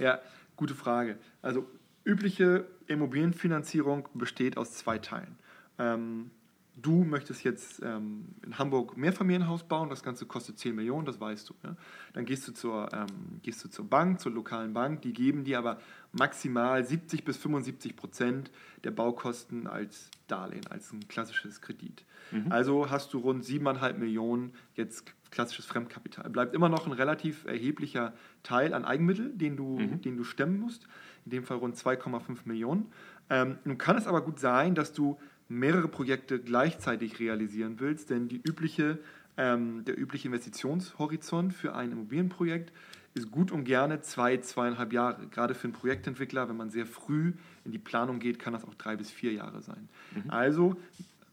Ja, 0.00 0.18
gute 0.56 0.74
Frage. 0.74 1.16
Also 1.40 1.68
übliche 2.04 2.66
Immobilienfinanzierung 2.88 4.08
besteht 4.14 4.56
aus 4.56 4.72
zwei 4.72 4.98
Teilen. 4.98 5.38
Ähm, 5.78 6.32
du 6.76 7.04
möchtest 7.04 7.44
jetzt 7.44 7.82
ähm, 7.82 8.26
in 8.44 8.58
Hamburg 8.58 8.96
Mehrfamilienhaus 8.96 9.62
bauen, 9.64 9.90
das 9.90 10.02
Ganze 10.02 10.26
kostet 10.26 10.58
10 10.58 10.74
Millionen, 10.74 11.06
das 11.06 11.20
weißt 11.20 11.48
du. 11.48 11.54
Ja? 11.62 11.76
Dann 12.12 12.24
gehst 12.24 12.46
du, 12.48 12.52
zur, 12.52 12.92
ähm, 12.92 13.40
gehst 13.42 13.64
du 13.64 13.68
zur 13.68 13.88
Bank, 13.88 14.20
zur 14.20 14.32
lokalen 14.32 14.72
Bank, 14.72 15.02
die 15.02 15.12
geben 15.12 15.44
dir 15.44 15.58
aber 15.58 15.78
maximal 16.12 16.84
70 16.84 17.24
bis 17.24 17.36
75 17.36 17.96
Prozent 17.96 18.50
der 18.82 18.90
Baukosten 18.90 19.66
als 19.66 20.10
Darlehen, 20.26 20.66
als 20.68 20.92
ein 20.92 21.06
klassisches 21.08 21.60
Kredit. 21.60 22.04
Mhm. 22.30 22.50
Also 22.50 22.90
hast 22.90 23.12
du 23.12 23.18
rund 23.18 23.44
7,5 23.44 23.94
Millionen 23.94 24.52
jetzt 24.74 25.12
klassisches 25.30 25.66
Fremdkapital. 25.66 26.30
Bleibt 26.30 26.54
immer 26.54 26.68
noch 26.68 26.86
ein 26.86 26.92
relativ 26.92 27.44
erheblicher 27.44 28.14
Teil 28.42 28.72
an 28.72 28.84
Eigenmittel, 28.84 29.30
den 29.34 29.56
du, 29.56 29.78
mhm. 29.78 30.00
den 30.00 30.16
du 30.16 30.24
stemmen 30.24 30.60
musst, 30.60 30.86
in 31.24 31.32
dem 31.32 31.44
Fall 31.44 31.58
rund 31.58 31.76
2,5 31.76 32.38
Millionen. 32.44 32.92
Ähm, 33.30 33.58
nun 33.64 33.78
kann 33.78 33.96
es 33.96 34.06
aber 34.06 34.22
gut 34.22 34.38
sein, 34.38 34.74
dass 34.74 34.92
du 34.92 35.18
mehrere 35.48 35.88
Projekte 35.88 36.40
gleichzeitig 36.40 37.20
realisieren 37.20 37.76
willst, 37.78 38.10
denn 38.10 38.28
die 38.28 38.40
übliche, 38.42 38.98
ähm, 39.36 39.84
der 39.84 39.98
übliche 39.98 40.28
Investitionshorizont 40.28 41.52
für 41.52 41.74
ein 41.74 41.92
Immobilienprojekt 41.92 42.72
ist 43.14 43.30
gut 43.30 43.52
und 43.52 43.64
gerne 43.64 44.00
zwei, 44.00 44.38
zweieinhalb 44.38 44.92
Jahre. 44.92 45.28
Gerade 45.28 45.54
für 45.54 45.64
einen 45.64 45.72
Projektentwickler, 45.72 46.48
wenn 46.48 46.56
man 46.56 46.70
sehr 46.70 46.86
früh 46.86 47.32
in 47.64 47.72
die 47.72 47.78
Planung 47.78 48.18
geht, 48.18 48.38
kann 48.38 48.52
das 48.52 48.64
auch 48.64 48.74
drei 48.74 48.96
bis 48.96 49.10
vier 49.10 49.32
Jahre 49.32 49.62
sein. 49.62 49.88
Mhm. 50.14 50.30
Also 50.30 50.76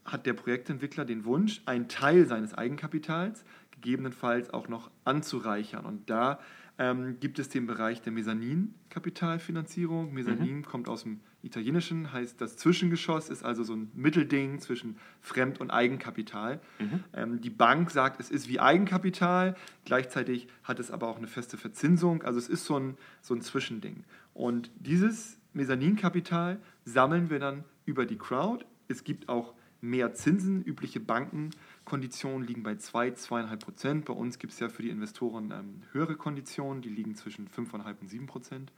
hat 0.04 0.26
der 0.26 0.34
Projektentwickler 0.34 1.04
den 1.04 1.24
Wunsch, 1.24 1.62
einen 1.66 1.88
Teil 1.88 2.26
seines 2.26 2.54
Eigenkapitals 2.54 3.44
gegebenenfalls 3.70 4.50
auch 4.50 4.68
noch 4.68 4.90
anzureichern. 5.04 5.84
Und 5.84 6.08
da 6.08 6.40
ähm, 6.78 7.18
gibt 7.20 7.38
es 7.38 7.48
den 7.48 7.66
Bereich 7.66 8.02
der 8.02 8.12
Mezzanin-Kapitalfinanzierung. 8.12 10.12
Mezzanin 10.12 10.58
mhm. 10.58 10.64
kommt 10.64 10.88
aus 10.88 11.02
dem 11.02 11.20
Italienischen, 11.42 12.12
heißt 12.12 12.40
das 12.40 12.56
Zwischengeschoss, 12.56 13.28
ist 13.28 13.44
also 13.44 13.64
so 13.64 13.74
ein 13.74 13.90
Mittelding 13.94 14.60
zwischen 14.60 14.96
Fremd- 15.20 15.60
und 15.60 15.70
Eigenkapital. 15.70 16.60
Mhm. 16.78 17.04
Ähm, 17.12 17.40
die 17.40 17.50
Bank 17.50 17.90
sagt, 17.90 18.20
es 18.20 18.30
ist 18.30 18.48
wie 18.48 18.60
Eigenkapital, 18.60 19.56
gleichzeitig 19.84 20.48
hat 20.62 20.78
es 20.78 20.90
aber 20.90 21.08
auch 21.08 21.18
eine 21.18 21.26
feste 21.26 21.56
Verzinsung, 21.56 22.22
also 22.22 22.38
es 22.38 22.48
ist 22.48 22.64
so 22.64 22.78
ein, 22.78 22.96
so 23.20 23.34
ein 23.34 23.40
Zwischending. 23.40 24.04
Und 24.34 24.70
dieses 24.76 25.38
Mezzaninkapital 25.52 26.58
sammeln 26.84 27.30
wir 27.30 27.38
dann 27.38 27.64
über 27.84 28.06
die 28.06 28.16
Crowd. 28.16 28.64
Es 28.88 29.04
gibt 29.04 29.28
auch 29.28 29.54
mehr 29.80 30.14
Zinsen. 30.14 30.64
Übliche 30.64 31.00
Bankenkonditionen 31.00 32.46
liegen 32.46 32.62
bei 32.62 32.76
2, 32.76 33.08
2,5 33.08 33.56
Prozent. 33.58 34.04
Bei 34.06 34.14
uns 34.14 34.38
gibt 34.38 34.52
es 34.52 34.60
ja 34.60 34.68
für 34.68 34.82
die 34.82 34.90
Investoren 34.90 35.50
ähm, 35.50 35.82
höhere 35.92 36.16
Konditionen, 36.16 36.82
die 36.82 36.88
liegen 36.88 37.14
zwischen 37.14 37.48
5,5 37.48 38.00
und 38.00 38.08
7 38.08 38.26
Prozent. 38.26 38.72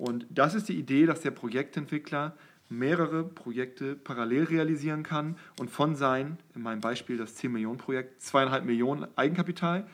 Und 0.00 0.26
das 0.30 0.54
ist 0.54 0.70
die 0.70 0.78
Idee, 0.78 1.04
dass 1.04 1.20
der 1.20 1.30
Projektentwickler 1.30 2.34
mehrere 2.70 3.22
Projekte 3.22 3.96
parallel 3.96 4.44
realisieren 4.44 5.02
kann 5.02 5.36
und 5.58 5.70
von 5.70 5.94
sein, 5.94 6.38
in 6.54 6.62
meinem 6.62 6.80
Beispiel 6.80 7.18
das 7.18 7.34
10 7.34 7.52
Millionen 7.52 7.76
Projekt, 7.76 8.22
2,5 8.22 8.62
Millionen 8.62 9.06
Eigenkapital, 9.16 9.86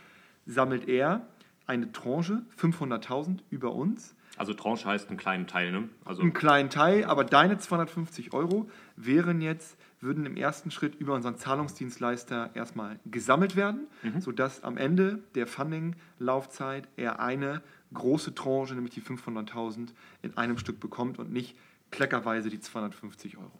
sammelt 0.46 0.88
er 0.88 1.26
eine 1.66 1.90
Tranche, 1.90 2.42
500.000 2.56 3.40
über 3.50 3.72
uns. 3.72 4.14
Also 4.36 4.54
Tranche 4.54 4.86
heißt 4.86 5.08
einen 5.08 5.16
kleinen 5.16 5.48
Teil, 5.48 5.72
ne? 5.72 5.88
Also 6.04 6.22
einen 6.22 6.34
kleinen 6.34 6.70
Teil, 6.70 7.04
aber 7.04 7.24
deine 7.24 7.58
250 7.58 8.32
Euro 8.32 8.70
wären 8.94 9.40
jetzt, 9.40 9.76
würden 9.98 10.24
im 10.24 10.36
ersten 10.36 10.70
Schritt 10.70 10.94
über 10.94 11.14
unseren 11.14 11.36
Zahlungsdienstleister 11.36 12.50
erstmal 12.54 13.00
gesammelt 13.06 13.56
werden, 13.56 13.88
sodass 14.20 14.62
am 14.62 14.76
Ende 14.76 15.18
der 15.34 15.48
Funding-Laufzeit 15.48 16.86
er 16.96 17.18
eine 17.18 17.60
große 17.92 18.34
Tranche, 18.34 18.74
nämlich 18.74 18.94
die 18.94 19.02
500.000, 19.02 19.88
in 20.22 20.36
einem 20.36 20.58
Stück 20.58 20.80
bekommt 20.80 21.18
und 21.18 21.32
nicht 21.32 21.56
kleckerweise 21.90 22.50
die 22.50 22.60
250 22.60 23.38
Euro. 23.38 23.52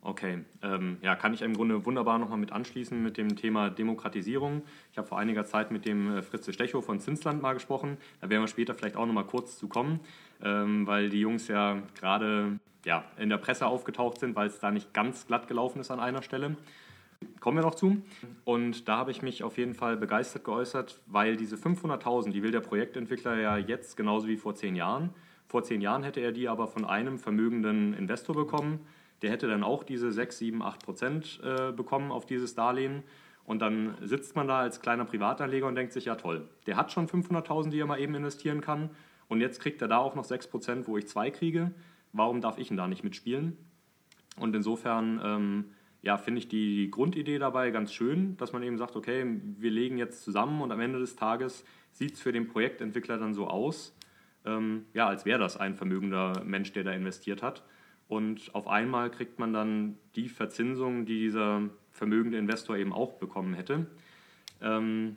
Okay, 0.00 0.44
ähm, 0.62 0.98
ja, 1.02 1.16
kann 1.16 1.34
ich 1.34 1.42
im 1.42 1.54
Grunde 1.54 1.84
wunderbar 1.84 2.18
nochmal 2.18 2.38
mit 2.38 2.52
anschließen 2.52 3.02
mit 3.02 3.16
dem 3.16 3.34
Thema 3.34 3.68
Demokratisierung. 3.68 4.62
Ich 4.92 4.98
habe 4.98 5.08
vor 5.08 5.18
einiger 5.18 5.44
Zeit 5.44 5.72
mit 5.72 5.86
dem 5.86 6.18
äh, 6.18 6.22
Fritze 6.22 6.52
Stechow 6.52 6.84
von 6.84 7.00
Zinsland 7.00 7.42
mal 7.42 7.54
gesprochen. 7.54 7.96
Da 8.20 8.30
werden 8.30 8.42
wir 8.42 8.48
später 8.48 8.74
vielleicht 8.74 8.96
auch 8.96 9.06
nochmal 9.06 9.26
kurz 9.26 9.58
zu 9.58 9.66
kommen, 9.66 9.98
ähm, 10.40 10.86
weil 10.86 11.10
die 11.10 11.20
Jungs 11.20 11.48
ja 11.48 11.82
gerade 11.98 12.60
ja, 12.84 13.04
in 13.18 13.28
der 13.28 13.38
Presse 13.38 13.66
aufgetaucht 13.66 14.20
sind, 14.20 14.36
weil 14.36 14.46
es 14.46 14.60
da 14.60 14.70
nicht 14.70 14.94
ganz 14.94 15.26
glatt 15.26 15.48
gelaufen 15.48 15.80
ist 15.80 15.90
an 15.90 15.98
einer 15.98 16.22
Stelle. 16.22 16.56
Kommen 17.40 17.58
wir 17.58 17.62
noch 17.62 17.74
zu. 17.74 18.02
Und 18.44 18.88
da 18.88 18.98
habe 18.98 19.10
ich 19.10 19.22
mich 19.22 19.42
auf 19.42 19.58
jeden 19.58 19.74
Fall 19.74 19.96
begeistert 19.96 20.44
geäußert, 20.44 21.00
weil 21.06 21.36
diese 21.36 21.56
500.000, 21.56 22.30
die 22.30 22.42
will 22.42 22.50
der 22.50 22.60
Projektentwickler 22.60 23.38
ja 23.38 23.56
jetzt 23.56 23.96
genauso 23.96 24.28
wie 24.28 24.36
vor 24.36 24.54
zehn 24.54 24.76
Jahren. 24.76 25.10
Vor 25.46 25.62
zehn 25.62 25.80
Jahren 25.80 26.02
hätte 26.02 26.20
er 26.20 26.32
die 26.32 26.48
aber 26.48 26.68
von 26.68 26.84
einem 26.84 27.18
vermögenden 27.18 27.94
Investor 27.94 28.34
bekommen 28.34 28.80
der 29.22 29.30
hätte 29.30 29.48
dann 29.48 29.64
auch 29.64 29.84
diese 29.84 30.12
6, 30.12 30.38
7, 30.38 30.62
8 30.62 30.84
Prozent 30.84 31.40
äh, 31.42 31.72
bekommen 31.72 32.12
auf 32.12 32.26
dieses 32.26 32.54
Darlehen. 32.54 33.02
Und 33.44 33.60
dann 33.60 33.96
sitzt 34.02 34.36
man 34.36 34.46
da 34.46 34.60
als 34.60 34.80
kleiner 34.80 35.04
Privatanleger 35.04 35.66
und 35.66 35.74
denkt 35.74 35.92
sich, 35.92 36.04
ja 36.04 36.16
toll, 36.16 36.48
der 36.66 36.76
hat 36.76 36.92
schon 36.92 37.08
500.000, 37.08 37.70
die 37.70 37.80
er 37.80 37.86
mal 37.86 37.98
eben 37.98 38.14
investieren 38.14 38.60
kann. 38.60 38.90
Und 39.28 39.40
jetzt 39.40 39.60
kriegt 39.60 39.80
er 39.82 39.88
da 39.88 39.98
auch 39.98 40.14
noch 40.14 40.24
6 40.24 40.48
Prozent, 40.48 40.86
wo 40.86 40.96
ich 40.96 41.08
zwei 41.08 41.30
kriege. 41.30 41.72
Warum 42.12 42.40
darf 42.40 42.58
ich 42.58 42.68
denn 42.68 42.76
da 42.76 42.86
nicht 42.86 43.04
mitspielen? 43.04 43.56
Und 44.38 44.54
insofern 44.54 45.20
ähm, 45.24 45.64
ja, 46.02 46.16
finde 46.16 46.38
ich 46.38 46.48
die 46.48 46.90
Grundidee 46.90 47.38
dabei 47.38 47.70
ganz 47.70 47.92
schön, 47.92 48.36
dass 48.36 48.52
man 48.52 48.62
eben 48.62 48.78
sagt, 48.78 48.96
okay, 48.96 49.24
wir 49.58 49.70
legen 49.70 49.98
jetzt 49.98 50.22
zusammen 50.22 50.60
und 50.60 50.70
am 50.70 50.80
Ende 50.80 50.98
des 50.98 51.16
Tages 51.16 51.64
sieht 51.92 52.14
es 52.14 52.20
für 52.20 52.32
den 52.32 52.46
Projektentwickler 52.46 53.18
dann 53.18 53.34
so 53.34 53.48
aus, 53.48 53.96
ähm, 54.44 54.86
ja, 54.94 55.08
als 55.08 55.24
wäre 55.24 55.38
das 55.38 55.56
ein 55.56 55.74
vermögender 55.74 56.44
Mensch, 56.44 56.72
der 56.72 56.84
da 56.84 56.92
investiert 56.92 57.42
hat. 57.42 57.64
Und 58.06 58.54
auf 58.54 58.68
einmal 58.68 59.10
kriegt 59.10 59.38
man 59.38 59.52
dann 59.52 59.98
die 60.14 60.28
Verzinsung, 60.28 61.04
die 61.04 61.18
dieser 61.18 61.68
vermögende 61.90 62.38
Investor 62.38 62.76
eben 62.76 62.92
auch 62.92 63.14
bekommen 63.14 63.54
hätte. 63.54 63.86
Ähm, 64.62 65.16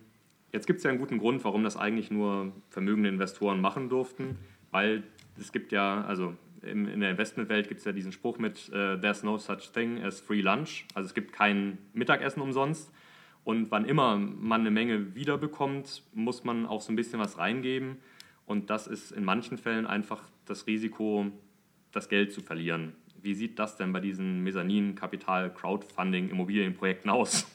jetzt 0.52 0.68
gibt 0.68 0.78
es 0.78 0.84
ja 0.84 0.90
einen 0.90 1.00
guten 1.00 1.20
Grund, 1.20 1.44
warum 1.44 1.64
das 1.64 1.78
eigentlich 1.78 2.12
nur 2.12 2.52
vermögende 2.70 3.10
Investoren 3.10 3.62
machen 3.62 3.88
durften, 3.88 4.38
weil 4.72 5.04
es 5.40 5.52
gibt 5.52 5.72
ja, 5.72 6.04
also 6.04 6.36
in, 6.64 6.88
in 6.88 7.00
der 7.00 7.12
Investmentwelt 7.12 7.68
gibt 7.68 7.80
es 7.80 7.86
ja 7.86 7.92
diesen 7.92 8.12
Spruch 8.12 8.38
mit 8.38 8.70
uh, 8.70 8.98
There's 8.98 9.24
no 9.24 9.38
such 9.38 9.72
thing 9.74 10.04
as 10.04 10.20
free 10.20 10.42
lunch. 10.42 10.86
Also 10.94 11.08
es 11.08 11.14
gibt 11.14 11.34
kein 11.34 11.78
Mittagessen 11.94 12.42
umsonst. 12.42 12.92
Und 13.44 13.72
wann 13.72 13.86
immer 13.86 14.18
man 14.18 14.62
eine 14.62 14.72
Menge 14.72 15.16
wiederbekommt, 15.16 16.04
muss 16.14 16.44
man 16.44 16.66
auch 16.66 16.82
so 16.82 16.92
ein 16.92 16.96
bisschen 16.96 17.20
was 17.20 17.38
reingeben. 17.38 17.98
Und 18.46 18.70
das 18.70 18.88
ist 18.88 19.12
in 19.12 19.24
manchen 19.24 19.58
Fällen 19.58 19.88
einfach 19.88 20.24
das 20.46 20.68
Risiko, 20.68 21.32
das 21.92 22.10
Geld 22.10 22.34
zu 22.34 22.42
verlieren. 22.42 22.94
Wie 23.22 23.34
sieht 23.34 23.60
das 23.60 23.78
denn 23.78 23.94
bei 23.94 24.00
diesen 24.00 24.44
Mezzanin, 24.44 24.96
Kapital, 24.96 25.54
Crowdfunding, 25.54 26.30
Immobilienprojekten 26.30 27.10
aus? 27.10 27.48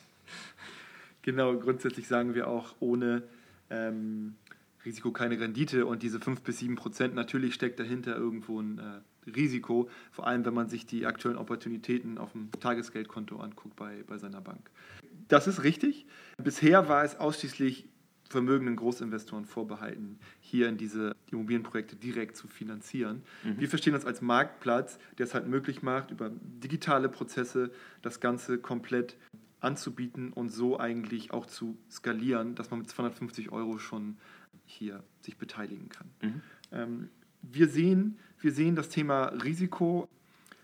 Genau, 1.22 1.56
grundsätzlich 1.56 2.06
sagen 2.06 2.36
wir 2.36 2.46
auch, 2.46 2.76
ohne 2.78 3.24
ähm, 3.68 4.36
Risiko 4.86 5.10
keine 5.10 5.38
Rendite 5.38 5.84
und 5.84 6.02
diese 6.02 6.20
5 6.20 6.40
bis 6.40 6.60
7 6.60 6.76
Prozent, 6.76 7.14
natürlich 7.14 7.54
steckt 7.54 7.78
dahinter 7.78 8.16
irgendwo 8.16 8.60
ein 8.60 8.78
äh, 8.78 9.30
Risiko, 9.30 9.90
vor 10.12 10.26
allem 10.26 10.44
wenn 10.46 10.54
man 10.54 10.68
sich 10.68 10.86
die 10.86 11.04
aktuellen 11.04 11.36
Opportunitäten 11.36 12.16
auf 12.16 12.32
dem 12.32 12.50
Tagesgeldkonto 12.60 13.36
anguckt 13.36 13.76
bei, 13.76 14.04
bei 14.06 14.16
seiner 14.16 14.40
Bank. 14.40 14.70
Das 15.28 15.46
ist 15.46 15.64
richtig. 15.64 16.06
Bisher 16.38 16.88
war 16.88 17.04
es 17.04 17.16
ausschließlich 17.16 17.88
vermögenden 18.28 18.76
Großinvestoren 18.76 19.44
vorbehalten, 19.44 20.18
hier 20.40 20.68
in 20.68 20.76
diese 20.76 21.14
Immobilienprojekte 21.30 21.96
direkt 21.96 22.36
zu 22.36 22.48
finanzieren. 22.48 23.22
Mhm. 23.44 23.60
Wir 23.60 23.68
verstehen 23.68 23.94
uns 23.94 24.04
als 24.04 24.20
Marktplatz, 24.20 24.98
der 25.18 25.26
es 25.26 25.34
halt 25.34 25.46
möglich 25.46 25.82
macht, 25.82 26.10
über 26.10 26.30
digitale 26.30 27.08
Prozesse 27.08 27.70
das 28.02 28.20
Ganze 28.20 28.58
komplett 28.58 29.16
anzubieten 29.60 30.32
und 30.32 30.50
so 30.50 30.78
eigentlich 30.78 31.32
auch 31.32 31.46
zu 31.46 31.76
skalieren, 31.90 32.54
dass 32.54 32.70
man 32.70 32.80
mit 32.80 32.88
250 32.90 33.52
Euro 33.52 33.78
schon 33.78 34.16
hier 34.66 35.02
sich 35.20 35.36
beteiligen 35.36 35.88
kann. 35.88 36.10
Mhm. 36.22 36.40
Ähm, 36.72 37.08
wir, 37.42 37.68
sehen, 37.68 38.18
wir 38.40 38.52
sehen 38.52 38.76
das 38.76 38.88
Thema 38.88 39.26
Risiko, 39.26 40.08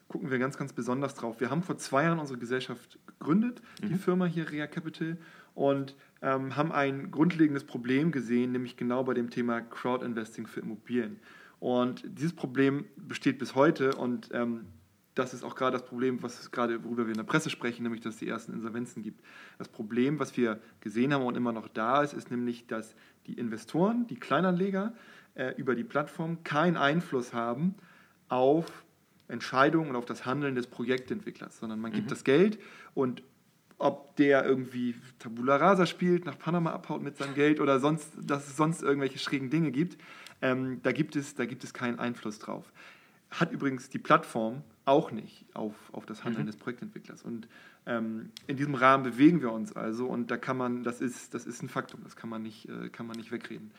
gucken 0.09 0.31
wir 0.31 0.39
ganz, 0.39 0.59
ganz 0.59 0.73
besonders 0.73 1.15
drauf. 1.15 1.41
Wir 1.41 1.51
haben 1.51 1.63
vor 1.63 1.79
zwei 1.79 2.05
Jahren 2.05 2.19
unsere 2.19 2.39
Gesellschaft 2.39 2.99
gegründet, 3.07 3.63
mhm. 3.83 3.89
die 3.89 3.95
Firma 3.95 4.27
hier 4.27 4.51
Rea 4.51 4.67
Capital, 4.67 5.17
und 5.55 5.95
ähm, 6.23 6.57
haben 6.57 6.73
ein 6.73 7.11
grundlegendes 7.11 7.65
Problem 7.65 8.11
gesehen, 8.11 8.53
nämlich 8.53 8.77
genau 8.77 9.05
bei 9.05 9.15
dem 9.15 9.31
Thema 9.31 9.61
Crowdinvesting 9.61 10.47
für 10.47 10.61
Immobilien. 10.61 11.19
Und 11.61 12.03
dieses 12.07 12.33
Problem 12.33 12.87
besteht 12.97 13.39
bis 13.39 13.55
heute 13.55 13.95
und 13.95 14.31
ähm, 14.33 14.67
das 15.15 15.35
ist 15.35 15.45
auch 15.45 15.55
gerade 15.55 15.77
das 15.77 15.87
Problem, 15.87 16.23
was 16.23 16.51
gerade, 16.51 16.83
worüber 16.85 17.05
wir 17.05 17.13
in 17.13 17.19
der 17.19 17.25
Presse 17.25 17.51
sprechen, 17.51 17.83
nämlich 17.83 18.01
dass 18.01 18.15
es 18.15 18.21
die 18.21 18.29
ersten 18.29 18.53
Insolvenzen 18.53 19.03
gibt. 19.03 19.23
Das 19.59 19.69
Problem, 19.69 20.19
was 20.19 20.37
wir 20.37 20.61
gesehen 20.81 21.13
haben 21.13 21.25
und 21.25 21.37
immer 21.37 21.53
noch 21.53 21.69
da 21.69 22.03
ist, 22.03 22.15
ist 22.15 22.31
nämlich, 22.31 22.67
dass 22.67 22.95
die 23.27 23.35
Investoren, 23.35 24.07
die 24.07 24.17
Kleinanleger 24.17 24.93
äh, 25.35 25.55
über 25.57 25.75
die 25.75 25.85
Plattform 25.85 26.45
keinen 26.45 26.77
Einfluss 26.77 27.33
haben 27.33 27.75
auf 28.29 28.85
Entscheidungen 29.29 29.91
und 29.91 29.97
auf 29.97 30.05
das 30.05 30.27
Handeln 30.27 30.55
des 30.55 30.67
Projektentwicklers, 30.67 31.59
sondern 31.59 31.81
man 31.81 31.93
gibt 31.93 32.07
mhm. 32.07 32.11
das 32.11 32.25
Geld 32.25 32.59
und 32.95 33.23
ob 33.79 34.15
der 34.17 34.45
irgendwie 34.45 34.95
Tabula 35.19 35.57
Rasa 35.57 35.87
spielt, 35.87 36.25
nach 36.25 36.39
Panama 36.39 36.71
abhaut 36.71 37.03
mit 37.03 37.17
seinem 37.17 37.35
Geld 37.35 37.59
oder 37.59 37.81
sonst, 37.81 38.13
dass 38.23 38.47
es 38.47 38.57
sonst 38.57 38.81
irgendwelche 38.83 39.19
schrägen 39.19 39.51
Dinge 39.51 39.73
gibt, 39.73 40.01
ähm, 40.41 40.81
da, 40.83 40.93
gibt 40.93 41.17
es, 41.17 41.35
da 41.35 41.47
gibt 41.47 41.65
es 41.65 41.75
keinen 41.75 41.99
Einfluss 41.99 42.39
drauf. 42.39 42.73
Hat 43.31 43.51
übrigens 43.51 43.89
die 43.89 43.99
Plattform 43.99 44.63
auch 44.85 45.11
nicht 45.11 45.45
auf, 45.55 45.75
auf 45.93 46.07
das 46.07 46.23
Handeln 46.25 46.45
mhm. 46.45 46.51
des 46.51 46.57
Projektentwicklers. 46.57 47.23
Und 47.23 47.49
ähm, 47.87 48.31
in 48.47 48.57
diesem 48.57 48.75
Rahmen 48.75 49.05
bewegen 49.05 49.41
wir 49.41 49.53
uns 49.53 49.73
also 49.75 50.07
und 50.07 50.31
da 50.31 50.37
kann 50.37 50.57
man, 50.57 50.85
das 50.85 51.01
ist, 51.01 51.35
das 51.35 51.47
ist 51.47 51.63
ein 51.63 51.69
Faktum, 51.69 52.01
das 52.05 52.17
kann 52.17 52.31
man 52.31 52.43
nicht, 52.43 52.69
äh, 52.69 52.89
kann 52.89 53.07
man 53.07 53.17
nicht 53.17 53.33
wegreden. 53.33 53.73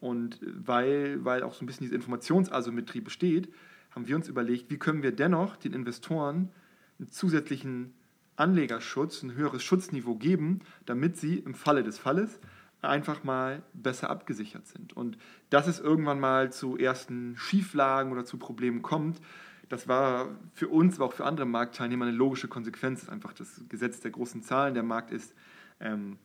Und 0.00 0.38
weil, 0.42 1.24
weil 1.24 1.42
auch 1.42 1.54
so 1.54 1.64
ein 1.64 1.66
bisschen 1.66 1.84
diese 1.84 1.96
Informationsasymmetrie 1.96 3.00
besteht, 3.00 3.52
haben 3.90 4.06
wir 4.06 4.16
uns 4.16 4.28
überlegt, 4.28 4.70
wie 4.70 4.78
können 4.78 5.02
wir 5.02 5.12
dennoch 5.12 5.56
den 5.56 5.72
Investoren 5.72 6.50
einen 6.98 7.08
zusätzlichen 7.08 7.94
Anlegerschutz, 8.36 9.22
ein 9.22 9.34
höheres 9.34 9.62
Schutzniveau 9.62 10.14
geben, 10.14 10.60
damit 10.86 11.16
sie 11.16 11.38
im 11.38 11.54
Falle 11.54 11.82
des 11.82 11.98
Falles 11.98 12.38
einfach 12.80 13.24
mal 13.24 13.62
besser 13.72 14.10
abgesichert 14.10 14.66
sind. 14.68 14.96
Und 14.96 15.18
dass 15.50 15.66
es 15.66 15.80
irgendwann 15.80 16.20
mal 16.20 16.52
zu 16.52 16.76
ersten 16.76 17.36
Schieflagen 17.36 18.12
oder 18.12 18.24
zu 18.24 18.38
Problemen 18.38 18.82
kommt, 18.82 19.20
das 19.68 19.88
war 19.88 20.28
für 20.54 20.68
uns, 20.68 20.96
aber 20.96 21.06
auch 21.06 21.12
für 21.12 21.24
andere 21.24 21.46
Marktteilnehmer 21.46 22.06
eine 22.06 22.16
logische 22.16 22.48
Konsequenz. 22.48 23.00
Das 23.00 23.08
ist 23.08 23.12
einfach 23.12 23.32
das 23.32 23.62
Gesetz 23.68 24.00
der 24.00 24.10
großen 24.10 24.42
Zahlen. 24.42 24.74
Der 24.74 24.82
Markt 24.82 25.10
ist 25.10 25.34
ähm, 25.80 26.18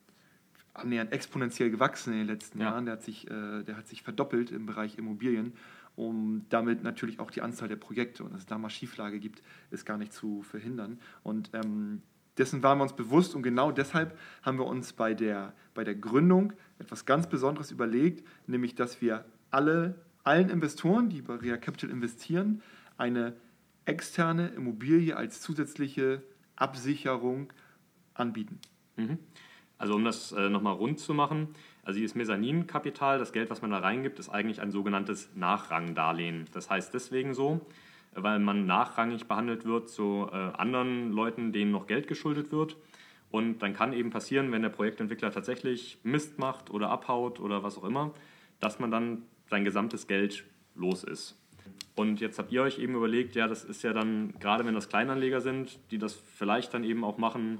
annähernd 0.73 1.11
exponentiell 1.11 1.69
gewachsen 1.69 2.13
in 2.13 2.19
den 2.19 2.27
letzten 2.27 2.59
ja. 2.59 2.67
Jahren. 2.67 2.85
Der 2.85 2.93
hat, 2.93 3.03
sich, 3.03 3.29
äh, 3.29 3.63
der 3.63 3.77
hat 3.77 3.87
sich 3.87 4.01
verdoppelt 4.01 4.51
im 4.51 4.65
Bereich 4.65 4.97
Immobilien, 4.97 5.53
um 5.95 6.45
damit 6.49 6.83
natürlich 6.83 7.19
auch 7.19 7.31
die 7.31 7.41
Anzahl 7.41 7.67
der 7.67 7.75
Projekte 7.75 8.23
und 8.23 8.33
dass 8.33 8.41
es 8.41 8.47
da 8.47 8.57
mal 8.57 8.69
Schieflage 8.69 9.19
gibt, 9.19 9.41
ist 9.71 9.85
gar 9.85 9.97
nicht 9.97 10.13
zu 10.13 10.41
verhindern. 10.43 10.99
Und 11.21 11.51
ähm, 11.53 12.01
dessen 12.37 12.63
waren 12.63 12.79
wir 12.79 12.83
uns 12.83 12.93
bewusst 12.93 13.35
und 13.35 13.43
genau 13.43 13.71
deshalb 13.71 14.17
haben 14.41 14.57
wir 14.57 14.65
uns 14.65 14.93
bei 14.93 15.13
der, 15.13 15.53
bei 15.73 15.83
der 15.83 15.95
Gründung 15.95 16.53
etwas 16.79 17.05
ganz 17.05 17.27
Besonderes 17.27 17.71
überlegt, 17.71 18.27
nämlich 18.47 18.73
dass 18.75 19.01
wir 19.01 19.25
alle, 19.51 19.95
allen 20.23 20.49
Investoren, 20.49 21.09
die 21.09 21.21
bei 21.21 21.35
Rea 21.35 21.57
Capital 21.57 21.91
investieren, 21.91 22.63
eine 23.03 23.33
externe 23.85 24.47
Immobilie 24.47 25.15
als 25.15 25.41
zusätzliche 25.41 26.23
Absicherung 26.55 27.51
anbieten. 28.13 28.59
Mhm. 28.95 29.19
Also 29.77 29.95
um 29.95 30.05
das 30.05 30.31
äh, 30.31 30.49
nochmal 30.49 30.75
rund 30.75 30.99
zu 30.99 31.13
machen, 31.13 31.49
also 31.83 31.99
dieses 31.99 32.15
Mezzaninkapital, 32.15 33.19
das 33.19 33.33
Geld, 33.33 33.49
was 33.49 33.61
man 33.61 33.71
da 33.71 33.79
reingibt, 33.79 34.19
ist 34.19 34.29
eigentlich 34.29 34.61
ein 34.61 34.71
sogenanntes 34.71 35.29
Nachrangdarlehen. 35.35 36.47
Das 36.53 36.69
heißt 36.69 36.93
deswegen 36.93 37.33
so, 37.33 37.59
weil 38.13 38.39
man 38.39 38.65
nachrangig 38.65 39.25
behandelt 39.27 39.65
wird 39.65 39.89
zu 39.89 40.29
äh, 40.31 40.35
anderen 40.35 41.11
Leuten, 41.11 41.51
denen 41.51 41.71
noch 41.71 41.87
Geld 41.87 42.07
geschuldet 42.07 42.53
wird. 42.53 42.77
Und 43.31 43.59
dann 43.59 43.73
kann 43.73 43.91
eben 43.91 44.11
passieren, 44.11 44.51
wenn 44.53 44.61
der 44.61 44.69
Projektentwickler 44.69 45.31
tatsächlich 45.31 45.97
Mist 46.03 46.39
macht 46.39 46.69
oder 46.69 46.89
abhaut 46.89 47.41
oder 47.41 47.63
was 47.63 47.77
auch 47.77 47.83
immer, 47.83 48.13
dass 48.61 48.79
man 48.79 48.91
dann 48.91 49.23
sein 49.49 49.65
gesamtes 49.65 50.07
Geld 50.07 50.45
los 50.75 51.03
ist. 51.03 51.42
Und 51.95 52.19
jetzt 52.19 52.39
habt 52.39 52.51
ihr 52.51 52.63
euch 52.63 52.79
eben 52.79 52.95
überlegt, 52.95 53.35
ja, 53.35 53.47
das 53.47 53.63
ist 53.63 53.83
ja 53.83 53.93
dann, 53.93 54.33
gerade 54.39 54.65
wenn 54.65 54.73
das 54.73 54.89
Kleinanleger 54.89 55.41
sind, 55.41 55.79
die 55.91 55.99
das 55.99 56.13
vielleicht 56.13 56.73
dann 56.73 56.83
eben 56.83 57.03
auch 57.03 57.17
machen, 57.17 57.59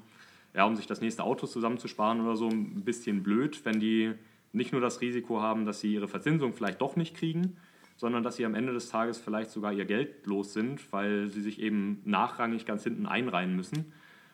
ja, 0.56 0.66
um 0.66 0.75
sich 0.75 0.88
das 0.88 1.02
nächste 1.02 1.24
Auto 1.24 1.46
zusammenzusparen 1.48 2.22
oder 2.22 2.36
so, 2.36 2.48
ein 2.48 2.84
bisschen 2.84 3.24
blöd, 3.24 3.63
wenn 3.63 3.80
die 3.80 4.13
nicht 4.52 4.72
nur 4.72 4.82
das 4.82 5.02
Risiko 5.02 5.42
haben, 5.42 5.66
dass 5.66 5.80
sie 5.80 5.94
ihre 5.94 6.08
Verzinsung 6.08 6.54
vielleicht 6.54 6.82
doch 6.82 6.96
nicht 6.96 7.16
kriegen, 7.16 7.58
sondern 7.96 8.24
dass 8.24 8.38
sie 8.38 8.46
am 8.46 8.56
Ende 8.56 8.74
des 8.74 8.90
Tages 8.90 9.18
vielleicht 9.18 9.52
sogar 9.52 9.74
ihr 9.74 9.86
Geld 9.86 10.25
los 10.25 10.54
sind, 10.54 10.92
weil 10.92 11.30
sie 11.30 11.42
sich 11.42 11.60
eben 11.60 12.02
nachrangig 12.06 12.66
ganz 12.66 12.84
hinten 12.84 13.06
einreihen 13.06 13.56
müssen. 13.56 13.94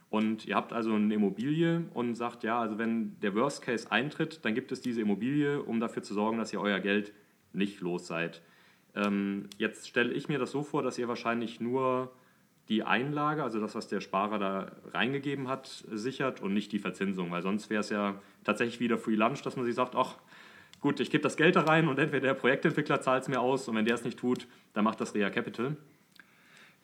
Und 0.09 0.45
ihr 0.47 0.55
habt 0.55 0.73
also 0.73 0.93
eine 0.93 1.13
Immobilie 1.13 1.85
und 1.93 2.15
sagt, 2.15 2.43
ja, 2.43 2.59
also 2.59 2.77
wenn 2.77 3.19
der 3.19 3.35
Worst 3.35 3.61
Case 3.61 3.91
eintritt, 3.91 4.43
dann 4.43 4.55
gibt 4.55 4.71
es 4.71 4.81
diese 4.81 5.01
Immobilie, 5.01 5.61
um 5.61 5.79
dafür 5.79 6.03
zu 6.03 6.13
sorgen, 6.13 6.37
dass 6.37 6.51
ihr 6.51 6.59
euer 6.59 6.79
Geld 6.79 7.13
nicht 7.53 7.79
los 7.81 8.07
seid. 8.07 8.41
Ähm, 8.95 9.47
jetzt 9.57 9.87
stelle 9.87 10.13
ich 10.13 10.27
mir 10.27 10.39
das 10.39 10.51
so 10.51 10.63
vor, 10.63 10.83
dass 10.83 10.97
ihr 10.97 11.07
wahrscheinlich 11.07 11.59
nur 11.59 12.11
die 12.69 12.83
Einlage, 12.83 13.43
also 13.43 13.59
das, 13.59 13.73
was 13.75 13.87
der 13.87 13.99
Sparer 13.99 14.37
da 14.37 14.71
reingegeben 14.93 15.47
hat, 15.47 15.83
sichert 15.91 16.39
und 16.41 16.53
nicht 16.53 16.71
die 16.71 16.79
Verzinsung, 16.79 17.31
weil 17.31 17.41
sonst 17.41 17.69
wäre 17.69 17.81
es 17.81 17.89
ja 17.89 18.15
tatsächlich 18.43 18.79
wieder 18.79 18.97
Free 18.97 19.15
Lunch, 19.15 19.41
dass 19.41 19.55
man 19.55 19.65
sich 19.65 19.75
sagt, 19.75 19.95
ach 19.95 20.15
gut, 20.79 20.99
ich 20.99 21.09
gebe 21.09 21.23
das 21.23 21.35
Geld 21.35 21.55
da 21.55 21.61
rein 21.61 21.87
und 21.87 21.97
entweder 21.97 22.27
der 22.27 22.33
Projektentwickler 22.35 23.01
zahlt 23.01 23.23
es 23.23 23.27
mir 23.27 23.39
aus 23.39 23.67
und 23.67 23.75
wenn 23.75 23.85
der 23.85 23.95
es 23.95 24.03
nicht 24.03 24.19
tut, 24.19 24.47
dann 24.73 24.83
macht 24.83 25.01
das 25.01 25.15
Rea 25.15 25.29
Capital. 25.31 25.75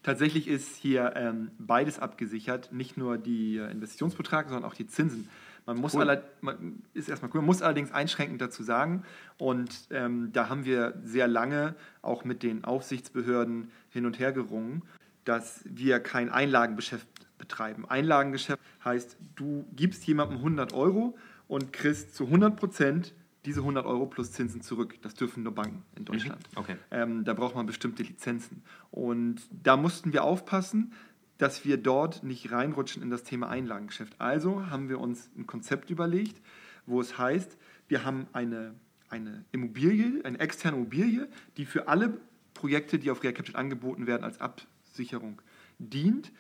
Tatsächlich 0.01 0.47
ist 0.47 0.75
hier 0.75 1.13
ähm, 1.15 1.51
beides 1.57 1.97
abgesichert, 1.97 2.71
nicht 2.71 2.97
nur 2.97 3.17
die 3.17 3.57
äh, 3.57 3.71
Investitionsbetrag, 3.71 4.49
sondern 4.49 4.69
auch 4.69 4.75
die 4.75 4.85
Zinsen. 4.85 5.29
Man 5.65 5.77
muss, 5.77 5.95
Cool. 5.95 6.21
man, 6.41 6.83
ist 6.93 7.09
erstmal 7.09 7.31
cool, 7.33 7.41
man 7.41 7.47
muss 7.47 7.61
allerdings 7.61 7.91
einschränkend 7.91 8.39
dazu 8.39 8.61
sagen, 8.63 9.03
und 9.37 9.87
ähm, 9.89 10.31
da 10.31 10.49
haben 10.49 10.65
wir 10.65 10.93
sehr 11.03 11.27
lange 11.27 11.75
auch 12.01 12.23
mit 12.23 12.43
den 12.43 12.63
Aufsichtsbehörden 12.63 13.71
hin 13.89 14.05
und 14.05 14.19
her 14.19 14.31
gerungen, 14.31 14.83
dass 15.23 15.61
wir 15.65 15.99
kein 15.99 16.29
Einlagengeschäft 16.29 17.07
betreiben. 17.39 17.85
Einlagengeschäft 17.89 18.61
heißt, 18.83 19.17
du 19.35 19.65
gibst 19.75 20.05
jemandem 20.05 20.37
100 20.37 20.73
Euro 20.73 21.17
und 21.47 21.73
kriegst 21.73 22.15
zu 22.15 22.25
100 22.25 22.55
Prozent 22.55 23.13
diese 23.45 23.59
100 23.59 23.85
Euro 23.85 24.05
plus 24.07 24.31
Zinsen 24.31 24.61
zurück. 24.61 24.95
Das 25.01 25.13
dürfen 25.13 25.43
nur 25.43 25.53
Banken 25.53 25.83
in 25.95 26.05
Deutschland. 26.05 26.41
Okay. 26.55 26.77
Ähm, 26.91 27.23
da 27.23 27.33
braucht 27.33 27.55
man 27.55 27.65
bestimmte 27.65 28.01
Lizenzen. 28.03 28.63
Und 28.91 29.41
da 29.51 29.77
mussten 29.77 30.13
wir 30.13 30.23
aufpassen, 30.23 30.93
dass 31.37 31.65
wir 31.65 31.77
dort 31.77 32.23
nicht 32.23 32.51
reinrutschen 32.51 33.01
in 33.01 33.09
das 33.09 33.23
Thema 33.23 33.49
Einlagengeschäft. 33.49 34.19
Also 34.19 34.69
haben 34.69 34.89
wir 34.89 34.99
uns 34.99 35.29
ein 35.37 35.47
Konzept 35.47 35.89
überlegt, 35.89 36.41
wo 36.85 37.01
es 37.01 37.17
heißt, 37.17 37.57
wir 37.87 38.05
haben 38.05 38.27
eine, 38.33 38.73
eine 39.09 39.45
Immobilie, 39.51 40.23
eine 40.23 40.39
externe 40.39 40.77
Immobilie, 40.77 41.27
die 41.57 41.65
für 41.65 41.87
alle 41.87 42.17
Projekte, 42.53 42.99
die 42.99 43.11
auf 43.11 43.23
Real 43.23 43.33
Capital 43.33 43.59
angeboten 43.59 44.07
werden, 44.07 44.23
als 44.23 44.39
Absicherung 44.39 45.41
dient. 45.77 46.31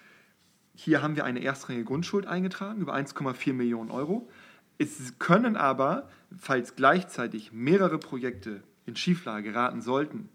Hier 0.73 1.01
haben 1.01 1.15
wir 1.15 1.25
eine 1.25 1.43
erstrangige 1.43 1.85
Grundschuld 1.85 2.25
eingetragen 2.25 2.81
über 2.81 2.95
1,4 2.95 3.53
Millionen 3.53 3.91
Euro. 3.91 4.29
Es 4.77 5.19
können 5.19 5.55
aber, 5.55 6.09
falls 6.37 6.75
gleichzeitig 6.75 7.51
mehrere 7.53 7.97
Projekte 7.97 8.63
in 8.85 8.95
Schieflage 8.95 9.51
geraten 9.51 9.81
sollten, 9.81 10.29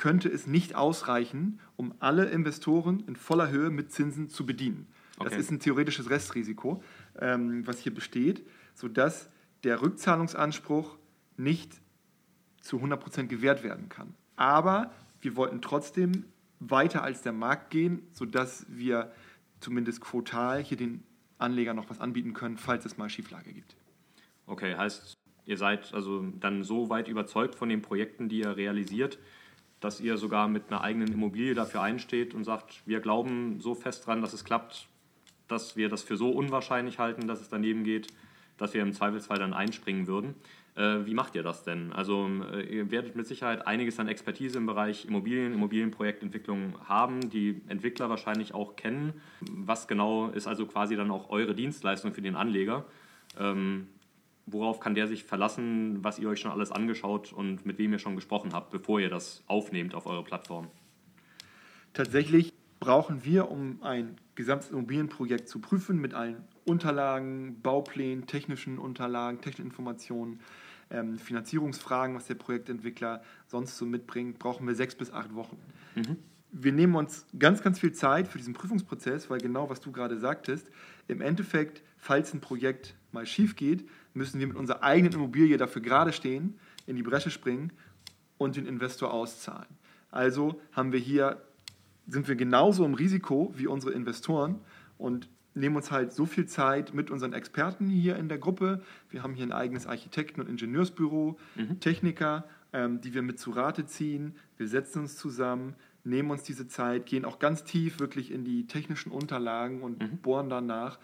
könnte 0.00 0.30
es 0.30 0.46
nicht 0.46 0.76
ausreichen, 0.76 1.60
um 1.76 1.92
alle 1.98 2.24
Investoren 2.30 3.04
in 3.06 3.16
voller 3.16 3.50
Höhe 3.50 3.68
mit 3.68 3.92
Zinsen 3.92 4.30
zu 4.30 4.46
bedienen. 4.46 4.86
Das 5.18 5.26
Okay. 5.26 5.40
ist 5.40 5.50
ein 5.50 5.60
theoretisches 5.60 6.08
Restrisiko, 6.08 6.82
ähm, 7.18 7.66
was 7.66 7.80
hier 7.80 7.92
besteht, 7.92 8.46
sodass 8.72 9.28
der 9.62 9.82
Rückzahlungsanspruch 9.82 10.96
nicht 11.36 11.82
zu 12.62 12.78
100% 12.80 13.28
gewährt 13.28 13.62
werden 13.62 13.90
kann. 13.90 14.14
Aber 14.36 14.90
wir 15.20 15.36
wollten 15.36 15.60
trotzdem 15.60 16.24
weiter 16.60 17.02
als 17.02 17.20
der 17.20 17.34
Markt 17.34 17.68
gehen, 17.68 18.00
sodass 18.10 18.64
wir 18.70 19.12
zumindest 19.60 20.00
quotal 20.00 20.64
hier 20.64 20.78
den 20.78 21.02
Anlegern 21.36 21.76
noch 21.76 21.90
was 21.90 22.00
anbieten 22.00 22.32
können, 22.32 22.56
falls 22.56 22.86
es 22.86 22.96
mal 22.96 23.10
Schieflage 23.10 23.52
gibt. 23.52 23.76
Okay, 24.46 24.74
heißt, 24.74 25.12
ihr 25.44 25.58
seid 25.58 25.92
also 25.92 26.24
dann 26.40 26.64
so 26.64 26.88
weit 26.88 27.06
überzeugt 27.06 27.54
von 27.54 27.68
den 27.68 27.82
Projekten, 27.82 28.30
die 28.30 28.38
ihr 28.38 28.56
realisiert, 28.56 29.18
dass 29.80 30.00
ihr 30.00 30.16
sogar 30.18 30.48
mit 30.48 30.64
einer 30.68 30.82
eigenen 30.82 31.12
Immobilie 31.12 31.54
dafür 31.54 31.82
einsteht 31.82 32.34
und 32.34 32.44
sagt, 32.44 32.82
wir 32.86 33.00
glauben 33.00 33.60
so 33.60 33.74
fest 33.74 34.06
dran, 34.06 34.20
dass 34.20 34.32
es 34.32 34.44
klappt, 34.44 34.88
dass 35.48 35.76
wir 35.76 35.88
das 35.88 36.02
für 36.02 36.16
so 36.16 36.30
unwahrscheinlich 36.30 36.98
halten, 36.98 37.26
dass 37.26 37.40
es 37.40 37.48
daneben 37.48 37.82
geht, 37.82 38.08
dass 38.58 38.74
wir 38.74 38.82
im 38.82 38.92
Zweifelsfall 38.92 39.38
dann 39.38 39.54
einspringen 39.54 40.06
würden. 40.06 40.34
Äh, 40.76 41.06
wie 41.06 41.14
macht 41.14 41.34
ihr 41.34 41.42
das 41.42 41.64
denn? 41.64 41.92
Also 41.92 42.28
äh, 42.52 42.62
ihr 42.62 42.90
werdet 42.90 43.16
mit 43.16 43.26
Sicherheit 43.26 43.66
einiges 43.66 43.98
an 43.98 44.06
Expertise 44.06 44.58
im 44.58 44.66
Bereich 44.66 45.06
Immobilien, 45.06 45.54
Immobilienprojektentwicklung 45.54 46.74
haben, 46.86 47.30
die 47.30 47.62
Entwickler 47.68 48.08
wahrscheinlich 48.08 48.54
auch 48.54 48.76
kennen. 48.76 49.14
Was 49.40 49.88
genau 49.88 50.28
ist 50.28 50.46
also 50.46 50.66
quasi 50.66 50.94
dann 50.94 51.10
auch 51.10 51.30
eure 51.30 51.54
Dienstleistung 51.54 52.12
für 52.12 52.22
den 52.22 52.36
Anleger? 52.36 52.84
Ähm, 53.38 53.88
worauf 54.52 54.80
kann 54.80 54.94
der 54.94 55.08
sich 55.08 55.24
verlassen, 55.24 56.02
was 56.02 56.18
ihr 56.18 56.28
euch 56.28 56.40
schon 56.40 56.50
alles 56.50 56.70
angeschaut 56.72 57.32
und 57.32 57.66
mit 57.66 57.78
wem 57.78 57.92
ihr 57.92 57.98
schon 57.98 58.16
gesprochen 58.16 58.52
habt, 58.52 58.70
bevor 58.70 59.00
ihr 59.00 59.10
das 59.10 59.42
aufnehmt 59.46 59.94
auf 59.94 60.06
eure 60.06 60.24
Plattform? 60.24 60.68
Tatsächlich 61.92 62.52
brauchen 62.78 63.24
wir, 63.24 63.50
um 63.50 63.82
ein 63.82 64.16
gesamtes 64.34 64.70
Immobilienprojekt 64.70 65.48
zu 65.48 65.60
prüfen, 65.60 66.00
mit 66.00 66.14
allen 66.14 66.44
Unterlagen, 66.64 67.60
Bauplänen, 67.62 68.26
technischen 68.26 68.78
Unterlagen, 68.78 69.40
technischen 69.40 69.66
Informationen, 69.66 70.40
ähm, 70.90 71.18
Finanzierungsfragen, 71.18 72.16
was 72.16 72.26
der 72.26 72.34
Projektentwickler 72.34 73.22
sonst 73.46 73.76
so 73.76 73.86
mitbringt, 73.86 74.38
brauchen 74.38 74.66
wir 74.66 74.74
sechs 74.74 74.94
bis 74.94 75.12
acht 75.12 75.34
Wochen. 75.34 75.56
Wir 76.52 76.72
nehmen 76.72 76.96
uns 76.96 77.26
ganz, 77.38 77.62
ganz 77.62 77.78
viel 77.78 77.92
Zeit 77.92 78.28
für 78.28 78.38
diesen 78.38 78.54
Prüfungsprozess, 78.54 79.30
weil 79.30 79.38
genau 79.38 79.70
was 79.70 79.80
du 79.80 79.92
gerade 79.92 80.18
sagtest, 80.18 80.70
im 81.06 81.20
Endeffekt, 81.20 81.82
falls 81.96 82.34
ein 82.34 82.40
Projekt 82.40 82.94
mal 83.12 83.26
schief 83.26 83.56
geht, 83.56 83.88
müssen 84.14 84.40
wir 84.40 84.46
mit 84.46 84.56
unserer 84.56 84.82
eigenen 84.82 85.12
Immobilie 85.12 85.56
dafür 85.56 85.82
gerade 85.82 86.12
stehen, 86.12 86.58
in 86.86 86.96
die 86.96 87.02
Bresche 87.02 87.30
springen 87.30 87.72
und 88.38 88.56
den 88.56 88.66
Investor 88.66 89.12
auszahlen. 89.12 89.68
Also 90.10 90.60
haben 90.72 90.92
wir 90.92 90.98
hier 90.98 91.40
sind 92.10 92.28
wir 92.28 92.36
genauso 92.36 92.84
im 92.84 92.94
Risiko 92.94 93.52
wie 93.56 93.66
unsere 93.66 93.92
Investoren 93.92 94.58
und 94.98 95.28
nehmen 95.54 95.76
uns 95.76 95.90
halt 95.90 96.12
so 96.12 96.26
viel 96.26 96.46
Zeit 96.46 96.94
mit 96.94 97.10
unseren 97.10 97.32
Experten 97.32 97.88
hier 97.88 98.16
in 98.16 98.28
der 98.28 98.38
Gruppe. 98.38 98.82
Wir 99.10 99.22
haben 99.22 99.34
hier 99.34 99.46
ein 99.46 99.52
eigenes 99.52 99.86
Architekten- 99.86 100.40
und 100.40 100.48
Ingenieursbüro, 100.48 101.38
Techniker, 101.80 102.44
ähm, 102.72 103.00
die 103.00 103.14
wir 103.14 103.22
mit 103.22 103.38
zu 103.38 103.50
Rate 103.50 103.86
ziehen. 103.86 104.34
Wir 104.56 104.68
setzen 104.68 105.00
uns 105.00 105.16
zusammen, 105.16 105.74
nehmen 106.04 106.30
uns 106.30 106.42
diese 106.42 106.66
Zeit, 106.66 107.06
gehen 107.06 107.24
auch 107.24 107.38
ganz 107.38 107.64
tief 107.64 108.00
wirklich 108.00 108.30
in 108.30 108.44
die 108.44 108.66
technischen 108.66 109.12
Unterlagen 109.12 109.82
und 109.82 110.22
bohren 110.22 110.48
danach, 110.48 110.98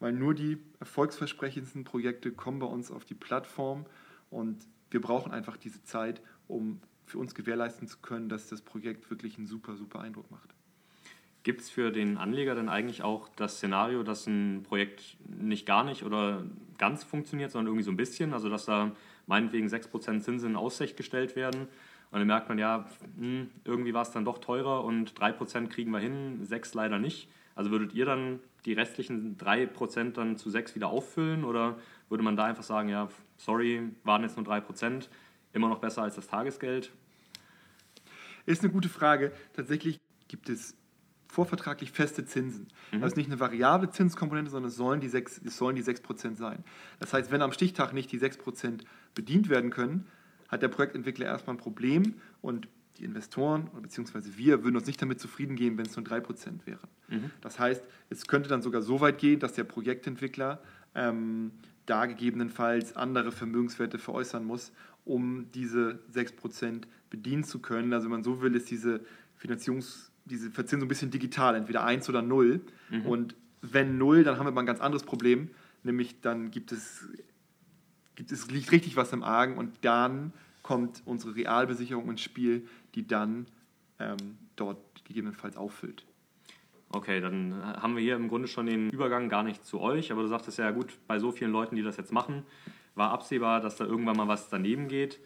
weil 0.00 0.12
nur 0.12 0.34
die 0.34 0.58
erfolgsversprechendsten 0.80 1.84
Projekte 1.84 2.32
kommen 2.32 2.58
bei 2.58 2.66
uns 2.66 2.90
auf 2.90 3.04
die 3.04 3.14
Plattform 3.14 3.86
und 4.30 4.58
wir 4.90 5.00
brauchen 5.00 5.32
einfach 5.32 5.56
diese 5.56 5.82
Zeit, 5.84 6.22
um 6.46 6.80
für 7.04 7.18
uns 7.18 7.34
gewährleisten 7.34 7.88
zu 7.88 7.98
können, 7.98 8.28
dass 8.28 8.48
das 8.48 8.62
Projekt 8.62 9.10
wirklich 9.10 9.38
einen 9.38 9.46
super, 9.46 9.76
super 9.76 10.00
Eindruck 10.00 10.30
macht. 10.30 10.54
Gibt 11.42 11.62
es 11.62 11.70
für 11.70 11.90
den 11.90 12.18
Anleger 12.18 12.54
dann 12.54 12.68
eigentlich 12.68 13.02
auch 13.02 13.28
das 13.36 13.56
Szenario, 13.56 14.02
dass 14.02 14.26
ein 14.26 14.64
Projekt 14.64 15.16
nicht 15.26 15.66
gar 15.66 15.84
nicht 15.84 16.02
oder 16.02 16.44
ganz 16.76 17.04
funktioniert, 17.04 17.50
sondern 17.50 17.68
irgendwie 17.68 17.84
so 17.84 17.90
ein 17.90 17.96
bisschen? 17.96 18.34
Also 18.34 18.50
dass 18.50 18.66
da 18.66 18.94
meinetwegen 19.26 19.68
6% 19.68 20.20
Zinsen 20.20 20.50
in 20.50 20.56
Aussicht 20.56 20.96
gestellt 20.96 21.36
werden 21.36 21.68
und 22.10 22.18
dann 22.20 22.26
merkt 22.26 22.48
man 22.48 22.58
ja, 22.58 22.86
hm, 23.18 23.50
irgendwie 23.64 23.92
war 23.92 24.02
es 24.02 24.10
dann 24.10 24.24
doch 24.24 24.38
teurer 24.38 24.84
und 24.84 25.12
3% 25.18 25.68
kriegen 25.68 25.90
wir 25.90 25.98
hin, 25.98 26.40
6 26.42 26.74
leider 26.74 26.98
nicht. 26.98 27.28
Also 27.54 27.70
würdet 27.70 27.92
ihr 27.92 28.06
dann 28.06 28.40
die 28.64 28.72
restlichen 28.72 29.36
3% 29.36 30.12
dann 30.12 30.36
zu 30.36 30.48
6 30.48 30.74
wieder 30.74 30.88
auffüllen 30.88 31.44
oder 31.44 31.76
würde 32.08 32.24
man 32.24 32.36
da 32.36 32.44
einfach 32.44 32.62
sagen, 32.62 32.88
ja, 32.88 33.08
sorry, 33.36 33.82
waren 34.04 34.22
jetzt 34.22 34.36
nur 34.36 34.46
3%, 34.46 35.08
immer 35.52 35.68
noch 35.68 35.80
besser 35.80 36.02
als 36.02 36.14
das 36.14 36.26
Tagesgeld? 36.26 36.92
Ist 38.46 38.62
eine 38.62 38.72
gute 38.72 38.88
Frage. 38.88 39.32
Tatsächlich 39.52 39.98
gibt 40.28 40.48
es 40.48 40.74
vorvertraglich 41.28 41.92
feste 41.92 42.24
Zinsen. 42.24 42.68
Das 42.90 43.12
ist 43.12 43.16
nicht 43.16 43.30
eine 43.30 43.38
variable 43.38 43.90
Zinskomponente, 43.90 44.50
sondern 44.50 44.70
es 44.70 44.76
sollen 44.76 45.00
die 45.00 45.10
6%, 45.10 45.46
es 45.46 45.56
sollen 45.58 45.76
die 45.76 45.82
6% 45.82 46.36
sein. 46.36 46.64
Das 47.00 47.12
heißt, 47.12 47.30
wenn 47.30 47.42
am 47.42 47.52
Stichtag 47.52 47.92
nicht 47.92 48.10
die 48.10 48.18
6% 48.18 48.80
bedient 49.14 49.50
werden 49.50 49.70
können, 49.70 50.06
hat 50.48 50.62
der 50.62 50.68
Projektentwickler 50.68 51.26
erstmal 51.26 51.56
ein 51.56 51.58
Problem 51.58 52.14
und 52.42 52.68
die 52.98 53.04
Investoren 53.04 53.70
bzw. 53.80 54.20
wir 54.36 54.64
würden 54.64 54.76
uns 54.76 54.86
nicht 54.86 55.00
damit 55.00 55.20
zufrieden 55.20 55.54
geben, 55.56 55.78
wenn 55.78 55.86
es 55.86 55.96
nur 55.96 56.04
3% 56.04 56.66
wären. 56.66 56.88
Das 57.40 57.58
heißt, 57.58 57.82
es 58.10 58.26
könnte 58.26 58.48
dann 58.48 58.60
sogar 58.62 58.82
so 58.82 59.00
weit 59.00 59.18
gehen, 59.18 59.38
dass 59.38 59.52
der 59.52 59.64
Projektentwickler 59.64 60.60
ähm, 60.94 61.52
da 61.86 62.06
gegebenenfalls 62.06 62.96
andere 62.96 63.30
Vermögenswerte 63.32 63.98
veräußern 63.98 64.44
muss, 64.44 64.72
um 65.04 65.46
diese 65.52 66.00
6% 66.12 66.82
bedienen 67.08 67.44
zu 67.44 67.60
können. 67.60 67.92
Also 67.92 68.06
wenn 68.06 68.12
man 68.12 68.24
so 68.24 68.42
will, 68.42 68.54
ist 68.54 68.70
diese 68.70 69.00
Finanzierungs-, 69.40 70.10
diese 70.24 70.50
Verzinsung 70.50 70.86
ein 70.86 70.88
bisschen 70.88 71.10
digital, 71.10 71.54
entweder 71.54 71.84
1 71.84 72.08
oder 72.08 72.20
0. 72.20 72.60
Und 73.04 73.34
wenn 73.62 73.96
0, 73.96 74.24
dann 74.24 74.38
haben 74.38 74.46
wir 74.46 74.50
mal 74.50 74.62
ein 74.62 74.66
ganz 74.66 74.80
anderes 74.80 75.04
Problem, 75.04 75.50
nämlich 75.82 76.20
dann 76.20 76.50
gibt 76.50 76.72
es, 76.72 77.06
gibt 78.18 78.32
es 78.32 78.50
liegt 78.50 78.72
richtig 78.72 78.96
was 78.96 79.12
im 79.12 79.22
Argen 79.22 79.56
und 79.58 79.76
dann 79.82 80.32
kommt 80.62 81.02
unsere 81.04 81.36
Realbesicherung 81.36 82.10
ins 82.10 82.20
Spiel, 82.20 82.66
die 82.96 83.06
dann 83.06 83.46
ähm, 84.00 84.16
dort 84.56 85.04
gegebenenfalls 85.04 85.56
auffüllt. 85.56 86.04
Okay, 86.90 87.20
dann 87.20 87.54
haben 87.80 87.94
wir 87.94 88.02
hier 88.02 88.16
im 88.16 88.26
Grunde 88.26 88.48
schon 88.48 88.66
den 88.66 88.90
Übergang 88.90 89.28
gar 89.28 89.44
nicht 89.44 89.64
zu 89.64 89.80
euch, 89.80 90.10
aber 90.10 90.22
du 90.22 90.28
sagtest 90.28 90.58
ja 90.58 90.72
gut, 90.72 90.98
bei 91.06 91.20
so 91.20 91.30
vielen 91.30 91.52
Leuten, 91.52 91.76
die 91.76 91.82
das 91.82 91.96
jetzt 91.96 92.10
machen, 92.10 92.42
war 92.96 93.12
absehbar, 93.12 93.60
dass 93.60 93.76
da 93.76 93.84
irgendwann 93.84 94.16
mal 94.16 94.26
was 94.26 94.48
daneben 94.48 94.88
geht. 94.88 95.20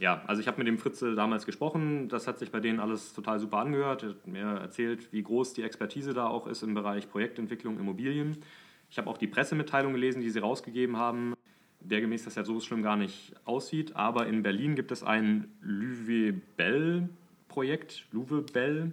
ja, 0.00 0.22
also 0.26 0.40
ich 0.40 0.48
habe 0.48 0.56
mit 0.56 0.66
dem 0.66 0.78
Fritze 0.78 1.14
damals 1.14 1.44
gesprochen, 1.44 2.08
das 2.08 2.26
hat 2.26 2.38
sich 2.38 2.50
bei 2.50 2.60
denen 2.60 2.80
alles 2.80 3.12
total 3.12 3.38
super 3.38 3.58
angehört. 3.58 4.02
Er 4.02 4.08
hat 4.10 4.26
mir 4.26 4.46
erzählt, 4.46 5.12
wie 5.12 5.22
groß 5.22 5.52
die 5.52 5.62
Expertise 5.62 6.14
da 6.14 6.26
auch 6.26 6.46
ist 6.46 6.62
im 6.62 6.72
Bereich 6.72 7.10
Projektentwicklung 7.10 7.78
Immobilien. 7.78 8.38
Ich 8.88 8.96
habe 8.96 9.10
auch 9.10 9.18
die 9.18 9.26
Pressemitteilung 9.26 9.92
gelesen, 9.92 10.22
die 10.22 10.30
sie 10.30 10.38
rausgegeben 10.38 10.96
haben, 10.96 11.33
der 11.84 12.00
gemäß 12.00 12.24
das 12.24 12.34
ja 12.34 12.44
so 12.44 12.60
schlimm 12.60 12.82
gar 12.82 12.96
nicht 12.96 13.34
aussieht. 13.44 13.96
Aber 13.96 14.26
in 14.26 14.42
Berlin 14.42 14.74
gibt 14.74 14.90
es 14.90 15.02
ein 15.02 15.48
Lüwe 15.60 16.32
Bell 16.56 17.08
Projekt, 17.48 18.06
Luwe 18.10 18.42
Bell. 18.42 18.92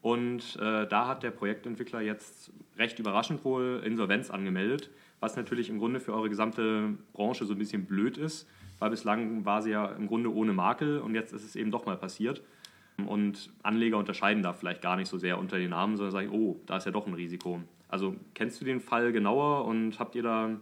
Und 0.00 0.56
äh, 0.56 0.86
da 0.86 1.08
hat 1.08 1.22
der 1.22 1.30
Projektentwickler 1.30 2.00
jetzt 2.00 2.52
recht 2.78 2.98
überraschend 2.98 3.44
wohl 3.44 3.82
Insolvenz 3.84 4.30
angemeldet, 4.30 4.88
was 5.20 5.36
natürlich 5.36 5.68
im 5.68 5.78
Grunde 5.78 6.00
für 6.00 6.14
eure 6.14 6.30
gesamte 6.30 6.94
Branche 7.12 7.44
so 7.44 7.52
ein 7.52 7.58
bisschen 7.58 7.84
blöd 7.84 8.16
ist 8.16 8.46
weil 8.80 8.90
bislang 8.90 9.44
war 9.44 9.62
sie 9.62 9.70
ja 9.70 9.86
im 9.86 10.08
Grunde 10.08 10.34
ohne 10.34 10.52
Makel 10.52 10.98
und 10.98 11.14
jetzt 11.14 11.32
ist 11.32 11.44
es 11.44 11.54
eben 11.54 11.70
doch 11.70 11.86
mal 11.86 11.96
passiert. 11.96 12.42
Und 13.06 13.50
Anleger 13.62 13.98
unterscheiden 13.98 14.42
da 14.42 14.52
vielleicht 14.52 14.82
gar 14.82 14.96
nicht 14.96 15.08
so 15.08 15.16
sehr 15.16 15.38
unter 15.38 15.58
den 15.58 15.70
Namen, 15.70 15.96
sondern 15.96 16.12
sagen, 16.12 16.30
oh, 16.32 16.58
da 16.66 16.78
ist 16.78 16.86
ja 16.86 16.92
doch 16.92 17.06
ein 17.06 17.14
Risiko. 17.14 17.60
Also 17.88 18.16
kennst 18.34 18.60
du 18.60 18.64
den 18.64 18.80
Fall 18.80 19.12
genauer 19.12 19.64
und 19.66 19.98
habt 19.98 20.14
ihr 20.14 20.22
da, 20.22 20.56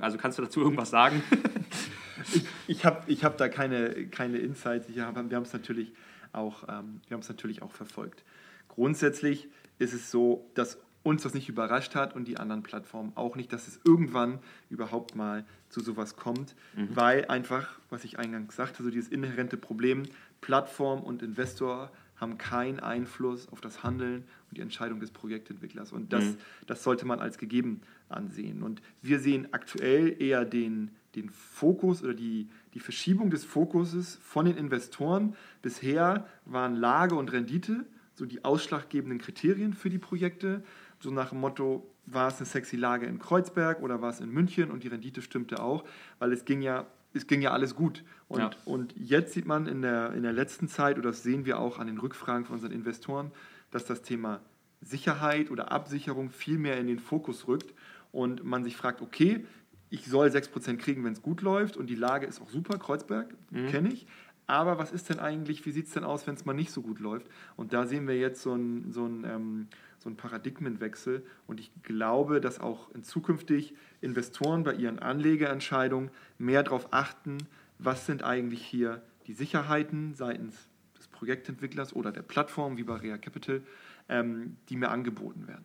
also 0.00 0.18
kannst 0.18 0.38
du 0.38 0.42
dazu 0.42 0.60
irgendwas 0.60 0.90
sagen? 0.90 1.22
ich 2.34 2.44
ich 2.66 2.84
habe 2.84 3.02
ich 3.06 3.24
hab 3.24 3.36
da 3.38 3.48
keine, 3.48 4.06
keine 4.08 4.38
Insights, 4.38 4.88
ich 4.88 4.98
hab, 5.00 5.14
wir 5.14 5.36
haben 5.36 5.44
es 5.44 5.52
natürlich, 5.52 5.92
auch, 6.32 6.64
ähm, 6.68 7.00
natürlich 7.10 7.62
auch 7.62 7.72
verfolgt. 7.72 8.24
Grundsätzlich 8.68 9.48
ist 9.78 9.94
es 9.94 10.10
so, 10.10 10.50
dass 10.54 10.78
uns 11.02 11.22
das 11.22 11.34
nicht 11.34 11.48
überrascht 11.48 11.94
hat 11.94 12.16
und 12.16 12.26
die 12.26 12.36
anderen 12.36 12.62
Plattformen 12.62 13.12
auch 13.14 13.36
nicht, 13.36 13.52
dass 13.52 13.68
es 13.68 13.80
irgendwann 13.84 14.40
überhaupt 14.70 15.14
mal 15.14 15.44
zu 15.68 15.80
sowas 15.80 16.16
kommt, 16.16 16.56
mhm. 16.74 16.88
weil 16.96 17.26
einfach, 17.26 17.78
was 17.90 18.04
ich 18.04 18.18
eingangs 18.18 18.56
sagte, 18.56 18.82
so 18.82 18.90
dieses 18.90 19.08
inhärente 19.08 19.56
Problem, 19.56 20.02
Plattform 20.40 21.02
und 21.02 21.22
Investor 21.22 21.92
haben 22.16 22.38
keinen 22.38 22.80
Einfluss 22.80 23.48
auf 23.48 23.60
das 23.60 23.84
Handeln 23.84 24.24
die 24.56 24.60
Entscheidung 24.60 25.00
des 25.00 25.10
Projektentwicklers. 25.10 25.92
Und 25.92 26.12
das, 26.12 26.24
mhm. 26.24 26.36
das 26.66 26.82
sollte 26.82 27.06
man 27.06 27.20
als 27.20 27.38
gegeben 27.38 27.80
ansehen. 28.08 28.62
Und 28.62 28.82
wir 29.02 29.18
sehen 29.18 29.48
aktuell 29.52 30.20
eher 30.20 30.44
den, 30.44 30.90
den 31.14 31.30
Fokus 31.30 32.02
oder 32.02 32.14
die, 32.14 32.48
die 32.74 32.80
Verschiebung 32.80 33.30
des 33.30 33.44
Fokuses 33.44 34.18
von 34.22 34.46
den 34.46 34.56
Investoren. 34.56 35.34
Bisher 35.62 36.26
waren 36.44 36.74
Lage 36.76 37.14
und 37.14 37.32
Rendite 37.32 37.86
so 38.14 38.24
die 38.24 38.44
ausschlaggebenden 38.44 39.18
Kriterien 39.18 39.74
für 39.74 39.90
die 39.90 39.98
Projekte 39.98 40.62
so 41.00 41.10
nach 41.10 41.30
dem 41.30 41.40
Motto, 41.40 41.86
war 42.06 42.28
es 42.28 42.36
eine 42.36 42.46
sexy 42.46 42.76
Lage 42.76 43.06
in 43.06 43.18
Kreuzberg 43.18 43.82
oder 43.82 44.00
war 44.00 44.10
es 44.10 44.20
in 44.20 44.30
München 44.30 44.70
und 44.70 44.84
die 44.84 44.88
Rendite 44.88 45.22
stimmte 45.22 45.60
auch, 45.60 45.84
weil 46.18 46.32
es 46.32 46.44
ging 46.44 46.62
ja, 46.62 46.86
es 47.14 47.26
ging 47.26 47.42
ja 47.42 47.50
alles 47.50 47.74
gut. 47.74 48.04
Und, 48.28 48.40
ja. 48.40 48.50
und 48.64 48.94
jetzt 48.96 49.32
sieht 49.32 49.46
man 49.46 49.66
in 49.66 49.82
der, 49.82 50.12
in 50.12 50.22
der 50.22 50.32
letzten 50.32 50.68
Zeit, 50.68 50.98
oder 50.98 51.10
das 51.10 51.22
sehen 51.22 51.44
wir 51.44 51.58
auch 51.58 51.78
an 51.78 51.86
den 51.86 51.98
Rückfragen 51.98 52.44
von 52.44 52.54
unseren 52.54 52.72
Investoren, 52.72 53.32
dass 53.70 53.84
das 53.84 54.02
Thema 54.02 54.40
Sicherheit 54.80 55.50
oder 55.50 55.72
Absicherung 55.72 56.30
viel 56.30 56.58
mehr 56.58 56.78
in 56.78 56.86
den 56.86 56.98
Fokus 56.98 57.48
rückt 57.48 57.74
und 58.12 58.44
man 58.44 58.64
sich 58.64 58.76
fragt, 58.76 59.00
okay, 59.00 59.44
ich 59.90 60.06
soll 60.06 60.28
6% 60.28 60.76
kriegen, 60.76 61.04
wenn 61.04 61.12
es 61.12 61.22
gut 61.22 61.42
läuft 61.42 61.76
und 61.76 61.88
die 61.88 61.94
Lage 61.94 62.26
ist 62.26 62.40
auch 62.40 62.50
super, 62.50 62.78
Kreuzberg, 62.78 63.34
mhm. 63.50 63.68
kenne 63.68 63.92
ich, 63.92 64.06
aber 64.46 64.78
was 64.78 64.92
ist 64.92 65.08
denn 65.08 65.18
eigentlich, 65.18 65.66
wie 65.66 65.72
sieht 65.72 65.86
es 65.86 65.92
denn 65.92 66.04
aus, 66.04 66.26
wenn 66.26 66.34
es 66.34 66.44
mal 66.44 66.54
nicht 66.54 66.70
so 66.70 66.82
gut 66.82 67.00
läuft? 67.00 67.26
Und 67.56 67.72
da 67.72 67.86
sehen 67.86 68.06
wir 68.06 68.16
jetzt 68.16 68.42
so 68.42 68.54
ein, 68.54 68.92
so 68.92 69.04
ein, 69.04 69.24
ähm, 69.24 69.68
so 69.98 70.08
ein 70.08 70.16
Paradigmenwechsel. 70.16 71.26
Und 71.48 71.58
ich 71.58 71.70
glaube, 71.82 72.40
dass 72.40 72.60
auch 72.60 72.90
in 72.92 73.02
zukünftig 73.02 73.74
Investoren 74.00 74.62
bei 74.62 74.74
ihren 74.74 75.00
Anlegerentscheidungen 75.00 76.10
mehr 76.38 76.62
darauf 76.62 76.92
achten, 76.92 77.38
was 77.78 78.06
sind 78.06 78.22
eigentlich 78.22 78.64
hier 78.64 79.02
die 79.26 79.34
Sicherheiten 79.34 80.14
seitens 80.14 80.68
Projektentwicklers 81.16 81.94
oder 81.94 82.12
der 82.12 82.22
Plattform 82.22 82.76
wie 82.76 82.84
bei 82.84 82.96
Rea 82.96 83.18
Capital, 83.18 83.62
ähm, 84.08 84.56
die 84.68 84.76
mir 84.76 84.90
angeboten 84.90 85.48
werden. 85.48 85.64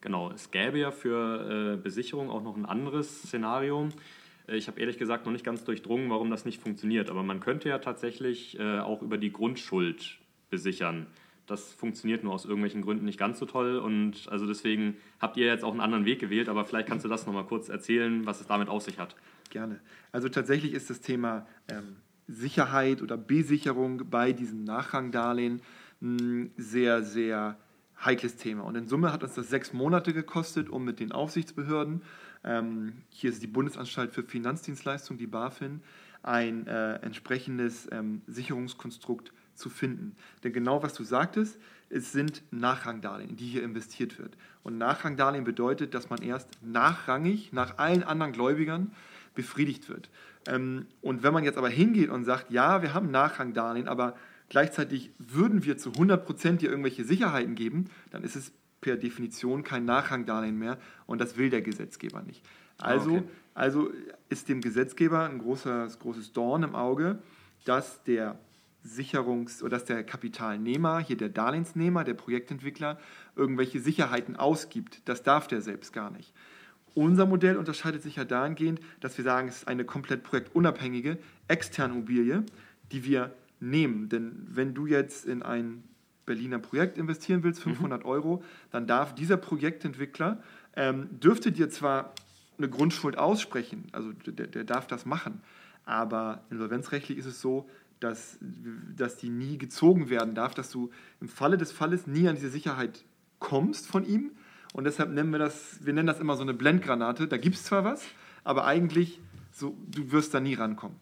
Genau, 0.00 0.30
es 0.30 0.50
gäbe 0.50 0.78
ja 0.78 0.90
für 0.90 1.74
äh, 1.74 1.76
Besicherung 1.76 2.30
auch 2.30 2.42
noch 2.42 2.56
ein 2.56 2.66
anderes 2.66 3.22
Szenario. 3.22 3.88
Äh, 4.46 4.56
ich 4.56 4.68
habe 4.68 4.80
ehrlich 4.80 4.98
gesagt 4.98 5.26
noch 5.26 5.32
nicht 5.32 5.44
ganz 5.44 5.64
durchdrungen, 5.64 6.10
warum 6.10 6.30
das 6.30 6.44
nicht 6.44 6.60
funktioniert. 6.60 7.10
Aber 7.10 7.22
man 7.22 7.40
könnte 7.40 7.68
ja 7.68 7.78
tatsächlich 7.78 8.58
äh, 8.58 8.78
auch 8.78 9.02
über 9.02 9.18
die 9.18 9.32
Grundschuld 9.32 10.18
besichern. 10.50 11.06
Das 11.46 11.72
funktioniert 11.72 12.24
nur 12.24 12.34
aus 12.34 12.44
irgendwelchen 12.44 12.82
Gründen 12.82 13.04
nicht 13.04 13.18
ganz 13.18 13.38
so 13.38 13.46
toll. 13.46 13.78
Und 13.78 14.28
also 14.28 14.46
deswegen 14.46 14.96
habt 15.20 15.36
ihr 15.36 15.46
jetzt 15.46 15.64
auch 15.64 15.70
einen 15.70 15.80
anderen 15.80 16.04
Weg 16.04 16.18
gewählt. 16.18 16.48
Aber 16.48 16.64
vielleicht 16.64 16.88
kannst 16.88 17.04
du 17.04 17.08
das 17.08 17.26
nochmal 17.26 17.44
kurz 17.44 17.68
erzählen, 17.68 18.26
was 18.26 18.40
es 18.40 18.46
damit 18.46 18.68
auf 18.68 18.82
sich 18.82 18.98
hat. 18.98 19.16
Gerne. 19.50 19.80
Also 20.12 20.28
tatsächlich 20.28 20.72
ist 20.72 20.90
das 20.90 21.00
Thema 21.00 21.46
ähm, 21.68 21.96
Sicherheit 22.28 23.02
oder 23.02 23.16
Besicherung 23.16 24.10
bei 24.10 24.32
diesen 24.32 24.64
Nachrangdarlehen 24.64 25.62
ein 26.02 26.50
sehr, 26.56 27.02
sehr 27.02 27.56
heikles 28.04 28.36
Thema. 28.36 28.64
Und 28.64 28.76
in 28.76 28.86
Summe 28.86 29.12
hat 29.12 29.22
uns 29.22 29.34
das 29.34 29.48
sechs 29.48 29.72
Monate 29.72 30.12
gekostet, 30.12 30.68
um 30.68 30.84
mit 30.84 31.00
den 31.00 31.12
Aufsichtsbehörden 31.12 32.02
ähm, 32.46 32.92
hier 33.10 33.30
ist 33.30 33.42
die 33.42 33.48
Bundesanstalt 33.48 34.14
für 34.14 34.22
Finanzdienstleistungen, 34.22 35.18
die 35.18 35.26
BaFin, 35.26 35.82
ein 36.22 36.66
äh, 36.66 36.94
entsprechendes 36.96 37.88
ähm, 37.90 38.22
Sicherungskonstrukt 38.26 39.32
zu 39.54 39.68
finden. 39.68 40.16
Denn 40.44 40.52
genau 40.52 40.82
was 40.82 40.94
du 40.94 41.02
sagtest, 41.02 41.58
es 41.88 42.12
sind 42.12 42.42
Nachrangdarlehen, 42.50 43.30
in 43.30 43.36
die 43.36 43.46
hier 43.46 43.62
investiert 43.62 44.18
wird. 44.18 44.36
Und 44.62 44.78
Nachrangdarlehen 44.78 45.44
bedeutet, 45.44 45.94
dass 45.94 46.08
man 46.08 46.22
erst 46.22 46.48
nachrangig 46.62 47.52
nach 47.52 47.78
allen 47.78 48.02
anderen 48.02 48.32
Gläubigern 48.32 48.92
befriedigt 49.36 49.88
wird. 49.88 50.10
Ähm, 50.48 50.86
und 51.00 51.22
wenn 51.22 51.32
man 51.32 51.44
jetzt 51.44 51.58
aber 51.58 51.68
hingeht 51.68 52.10
und 52.10 52.24
sagt, 52.24 52.50
ja, 52.50 52.82
wir 52.82 52.92
haben 52.92 53.12
Nachrangdarlehen, 53.12 53.86
aber 53.86 54.16
gleichzeitig 54.48 55.12
würden 55.18 55.64
wir 55.64 55.78
zu 55.78 55.90
100% 55.90 56.56
dir 56.56 56.70
irgendwelche 56.70 57.04
Sicherheiten 57.04 57.54
geben, 57.54 57.84
dann 58.10 58.24
ist 58.24 58.34
es 58.34 58.52
per 58.80 58.96
Definition 58.96 59.62
kein 59.62 59.84
Nachrangdarlehen 59.84 60.58
mehr 60.58 60.78
und 61.06 61.20
das 61.20 61.36
will 61.36 61.50
der 61.50 61.62
Gesetzgeber 61.62 62.22
nicht. 62.22 62.42
Ah, 62.78 62.86
also, 62.86 63.16
okay. 63.16 63.24
also 63.54 63.90
ist 64.28 64.48
dem 64.48 64.60
Gesetzgeber 64.60 65.24
ein 65.24 65.38
großes, 65.38 65.98
großes 65.98 66.32
Dorn 66.32 66.62
im 66.62 66.74
Auge, 66.74 67.18
dass 67.64 68.02
der 68.04 68.38
Sicherungs- 68.84 69.62
oder 69.62 69.78
dass 69.78 69.84
der 69.84 70.04
Kapitalnehmer, 70.04 71.00
hier 71.00 71.16
der 71.16 71.28
Darlehensnehmer, 71.28 72.04
der 72.04 72.14
Projektentwickler, 72.14 72.98
irgendwelche 73.34 73.80
Sicherheiten 73.80 74.36
ausgibt. 74.36 75.02
Das 75.06 75.22
darf 75.22 75.48
der 75.48 75.60
selbst 75.60 75.92
gar 75.92 76.10
nicht. 76.10 76.32
Unser 76.96 77.26
Modell 77.26 77.58
unterscheidet 77.58 78.02
sich 78.02 78.16
ja 78.16 78.24
dahingehend, 78.24 78.80
dass 79.00 79.18
wir 79.18 79.24
sagen, 79.24 79.48
es 79.48 79.58
ist 79.58 79.68
eine 79.68 79.84
komplett 79.84 80.22
projektunabhängige 80.22 81.18
externe 81.46 81.92
Immobilie, 81.92 82.42
die 82.90 83.04
wir 83.04 83.34
nehmen. 83.60 84.08
Denn 84.08 84.46
wenn 84.48 84.72
du 84.72 84.86
jetzt 84.86 85.26
in 85.26 85.42
ein 85.42 85.84
Berliner 86.24 86.58
Projekt 86.58 86.96
investieren 86.96 87.42
willst, 87.42 87.62
500 87.62 88.02
mhm. 88.02 88.08
Euro, 88.08 88.42
dann 88.70 88.86
darf 88.86 89.14
dieser 89.14 89.36
Projektentwickler, 89.36 90.42
ähm, 90.74 91.20
dürfte 91.20 91.52
dir 91.52 91.68
zwar 91.68 92.14
eine 92.56 92.70
Grundschuld 92.70 93.18
aussprechen, 93.18 93.84
also 93.92 94.12
der, 94.12 94.46
der 94.46 94.64
darf 94.64 94.86
das 94.86 95.04
machen, 95.04 95.42
aber 95.84 96.44
insolvenzrechtlich 96.48 97.18
ist 97.18 97.26
es 97.26 97.42
so, 97.42 97.68
dass, 98.00 98.38
dass 98.96 99.18
die 99.18 99.28
nie 99.28 99.58
gezogen 99.58 100.08
werden 100.08 100.34
darf, 100.34 100.54
dass 100.54 100.70
du 100.70 100.90
im 101.20 101.28
Falle 101.28 101.58
des 101.58 101.72
Falles 101.72 102.06
nie 102.06 102.26
an 102.26 102.36
diese 102.36 102.48
Sicherheit 102.48 103.04
kommst 103.38 103.86
von 103.86 104.06
ihm. 104.06 104.30
Und 104.72 104.84
deshalb 104.84 105.10
nennen 105.10 105.30
wir 105.30 105.38
das, 105.38 105.84
wir 105.84 105.92
nennen 105.92 106.06
das 106.06 106.20
immer 106.20 106.36
so 106.36 106.42
eine 106.42 106.54
Blendgranate. 106.54 107.28
Da 107.28 107.36
gibt 107.36 107.56
es 107.56 107.64
zwar 107.64 107.84
was, 107.84 108.06
aber 108.44 108.66
eigentlich, 108.66 109.20
so, 109.52 109.76
du 109.88 110.12
wirst 110.12 110.34
da 110.34 110.40
nie 110.40 110.54
rankommen. 110.54 110.96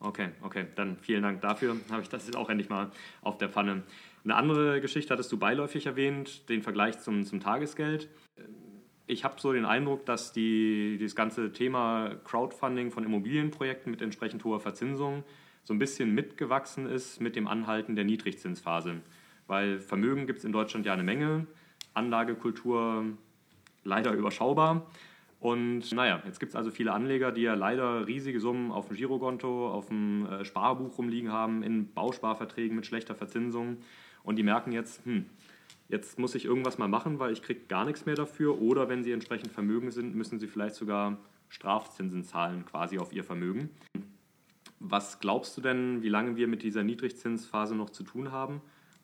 Okay, 0.00 0.28
okay, 0.42 0.66
dann 0.76 0.96
vielen 0.98 1.22
Dank 1.22 1.40
dafür. 1.40 1.76
Habe 1.90 2.02
ich 2.02 2.08
das 2.08 2.26
jetzt 2.26 2.36
auch 2.36 2.48
endlich 2.48 2.68
mal 2.68 2.92
auf 3.22 3.38
der 3.38 3.48
Pfanne. 3.48 3.82
Eine 4.24 4.36
andere 4.36 4.80
Geschichte 4.80 5.12
hattest 5.12 5.32
du 5.32 5.38
beiläufig 5.38 5.86
erwähnt, 5.86 6.48
den 6.48 6.62
Vergleich 6.62 7.00
zum, 7.00 7.24
zum 7.24 7.40
Tagesgeld. 7.40 8.08
Ich 9.06 9.24
habe 9.24 9.40
so 9.40 9.52
den 9.52 9.64
Eindruck, 9.64 10.04
dass 10.06 10.32
die, 10.32 10.98
das 11.00 11.16
ganze 11.16 11.52
Thema 11.52 12.14
Crowdfunding 12.24 12.90
von 12.90 13.04
Immobilienprojekten 13.04 13.90
mit 13.90 14.02
entsprechend 14.02 14.44
hoher 14.44 14.60
Verzinsung 14.60 15.24
so 15.64 15.74
ein 15.74 15.78
bisschen 15.78 16.14
mitgewachsen 16.14 16.86
ist 16.86 17.20
mit 17.20 17.34
dem 17.34 17.48
Anhalten 17.48 17.96
der 17.96 18.04
Niedrigzinsphase. 18.04 19.00
Weil 19.46 19.80
Vermögen 19.80 20.26
gibt 20.26 20.38
es 20.40 20.44
in 20.44 20.52
Deutschland 20.52 20.86
ja 20.86 20.92
eine 20.92 21.02
Menge, 21.02 21.46
Anlagekultur 21.94 23.04
leider 23.84 24.12
überschaubar. 24.12 24.86
Und 25.40 25.92
naja, 25.92 26.20
jetzt 26.26 26.40
gibt 26.40 26.50
es 26.50 26.56
also 26.56 26.70
viele 26.70 26.92
Anleger, 26.92 27.30
die 27.30 27.42
ja 27.42 27.54
leider 27.54 28.06
riesige 28.06 28.40
Summen 28.40 28.72
auf 28.72 28.88
dem 28.88 28.96
Girokonto, 28.96 29.70
auf 29.70 29.86
dem 29.86 30.26
äh, 30.26 30.44
Sparbuch 30.44 30.98
rumliegen 30.98 31.32
haben, 31.32 31.62
in 31.62 31.92
Bausparverträgen 31.92 32.74
mit 32.74 32.86
schlechter 32.86 33.14
Verzinsung. 33.14 33.78
Und 34.24 34.36
die 34.36 34.42
merken 34.42 34.72
jetzt, 34.72 35.04
hm, 35.04 35.26
jetzt 35.88 36.18
muss 36.18 36.34
ich 36.34 36.44
irgendwas 36.44 36.78
mal 36.78 36.88
machen, 36.88 37.20
weil 37.20 37.32
ich 37.32 37.42
kriege 37.42 37.60
gar 37.68 37.84
nichts 37.84 38.04
mehr 38.04 38.16
dafür. 38.16 38.60
Oder 38.60 38.88
wenn 38.88 39.04
sie 39.04 39.12
entsprechend 39.12 39.52
Vermögen 39.52 39.92
sind, 39.92 40.14
müssen 40.16 40.40
sie 40.40 40.48
vielleicht 40.48 40.74
sogar 40.74 41.18
Strafzinsen 41.48 42.24
zahlen 42.24 42.64
quasi 42.66 42.98
auf 42.98 43.12
ihr 43.12 43.22
Vermögen. 43.22 43.70
Was 44.80 45.20
glaubst 45.20 45.56
du 45.56 45.60
denn, 45.60 46.02
wie 46.02 46.08
lange 46.08 46.36
wir 46.36 46.48
mit 46.48 46.62
dieser 46.62 46.82
Niedrigzinsphase 46.82 47.76
noch 47.76 47.90
zu 47.90 48.02
tun 48.02 48.32
haben? 48.32 48.60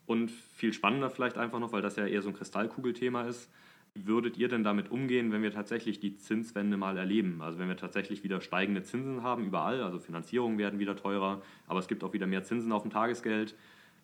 Und 0.07 0.31
viel 0.31 0.73
spannender 0.73 1.11
vielleicht 1.11 1.38
einfach 1.38 1.59
noch, 1.59 1.73
weil 1.73 1.83
das 1.83 1.97
ja 1.97 2.07
eher 2.07 2.23
so 2.23 2.29
ein 2.29 2.35
Kristallkugelthema 2.35 3.23
ist, 3.23 3.51
Wie 3.97 4.09
würdet 4.09 4.37
ihr 4.37 4.49
denn 4.49 4.64
damit 4.64 4.90
umgehen, 4.90 5.31
wenn 5.31 5.43
wir 5.43 5.53
tatsächlich 5.53 6.01
die 6.01 6.17
Zinswende 6.17 6.77
mal 6.77 6.97
erleben? 6.97 7.40
Also 7.40 7.61
wenn 7.61 7.69
wir 7.69 7.77
tatsächlich 7.77 8.25
wieder 8.25 8.40
steigende 8.40 8.83
Zinsen 8.83 9.23
haben 9.23 9.47
überall, 9.47 9.83
also 9.83 10.01
Finanzierungen 10.01 10.59
werden 10.59 10.81
wieder 10.81 10.97
teurer, 10.97 11.43
aber 11.69 11.79
es 11.79 11.87
gibt 11.87 12.03
auch 12.03 12.12
wieder 12.12 12.27
mehr 12.27 12.43
Zinsen 12.43 12.73
auf 12.73 12.83
dem 12.83 12.90
Tagesgeld. 12.90 13.55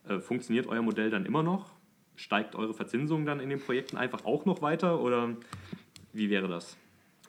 Äh, 0.08 0.20
funktioniert 0.20 0.68
euer 0.68 0.82
Modell 0.82 1.10
dann 1.10 1.26
immer 1.26 1.42
noch? 1.42 1.72
Steigt 2.14 2.54
eure 2.54 2.72
Verzinsung 2.72 3.26
dann 3.26 3.40
in 3.40 3.50
den 3.50 3.58
Projekten 3.58 3.96
einfach 3.96 4.24
auch 4.24 4.44
noch 4.44 4.62
weiter 4.62 5.00
oder 5.00 5.36
wie 6.12 6.30
wäre 6.30 6.46
das? 6.46 6.76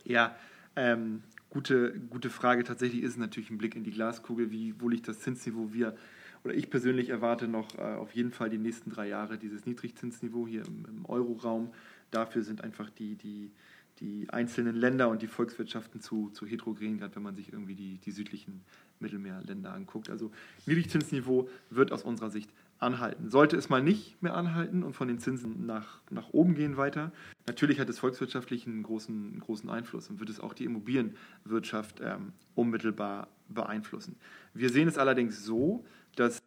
Ja, 0.04 0.36
ähm, 0.76 1.24
gute, 1.50 2.00
gute 2.12 2.30
Frage. 2.30 2.64
Tatsächlich 2.64 3.02
ist 3.02 3.12
es 3.12 3.18
natürlich 3.18 3.50
ein 3.50 3.58
Blick 3.58 3.76
in 3.76 3.84
die 3.84 3.92
Glaskugel, 3.92 4.52
wie, 4.52 4.80
wo 4.80 4.88
liegt 4.88 5.08
das 5.08 5.20
Zinsniveau. 5.20 5.74
Wir 5.74 5.96
oder 6.44 6.54
ich 6.54 6.70
persönlich 6.70 7.10
erwarte 7.10 7.48
noch 7.48 7.78
äh, 7.78 7.82
auf 7.82 8.14
jeden 8.14 8.32
Fall 8.32 8.50
die 8.50 8.58
nächsten 8.58 8.90
drei 8.90 9.08
Jahre 9.08 9.38
dieses 9.38 9.66
Niedrigzinsniveau 9.66 10.48
hier 10.48 10.66
im, 10.66 10.86
im 10.86 11.06
Euroraum. 11.06 11.72
Dafür 12.10 12.44
sind 12.44 12.64
einfach 12.64 12.90
die, 12.90 13.16
die, 13.16 13.52
die 14.00 14.28
einzelnen 14.30 14.76
Länder 14.76 15.10
und 15.10 15.22
die 15.22 15.28
Volkswirtschaften 15.28 16.02
zu, 16.02 16.30
zu 16.32 16.46
heterogen, 16.46 16.98
gerade 16.98 17.16
wenn 17.16 17.24
man 17.24 17.36
sich 17.36 17.54
irgendwie 17.54 17.76
die, 17.76 17.98
die 18.00 18.12
südlichen 18.12 18.62
Mittelmeerländer 19.00 19.74
anguckt. 19.74 20.10
Also 20.10 20.32
Niedrigzinsniveau 20.66 21.50
wird 21.70 21.92
aus 21.92 22.04
unserer 22.04 22.30
Sicht 22.30 22.50
anhalten. 22.80 23.30
Sollte 23.30 23.56
es 23.58 23.70
mal 23.70 23.82
nicht 23.82 24.22
mehr 24.24 24.36
anhalten 24.36 24.84
und 24.84 24.94
von 24.94 25.08
den 25.08 25.20
Zinsen 25.20 25.66
nach, 25.66 26.02
nach 26.10 26.30
oben 26.32 26.56
gehen 26.56 26.78
weiter, 26.78 27.12
natürlich 27.46 27.80
hat 27.80 27.90
es 27.90 28.00
volkswirtschaftlich 28.00 28.66
einen 28.66 28.82
großen, 28.82 29.40
großen 29.40 29.70
Einfluss 29.70 30.10
und 30.10 30.20
wird 30.20 30.30
es 30.30 30.40
auch 30.40 30.54
die 30.54 30.66
Immobilienwirtschaft 30.66 32.02
ähm, 32.02 32.34
unmittelbar 32.56 33.28
beeinflussen. 33.50 34.16
Wir 34.54 34.70
sehen 34.70 34.88
es 34.88 34.98
allerdings 34.98 35.46
so, 35.46 35.86
dass 36.16 36.42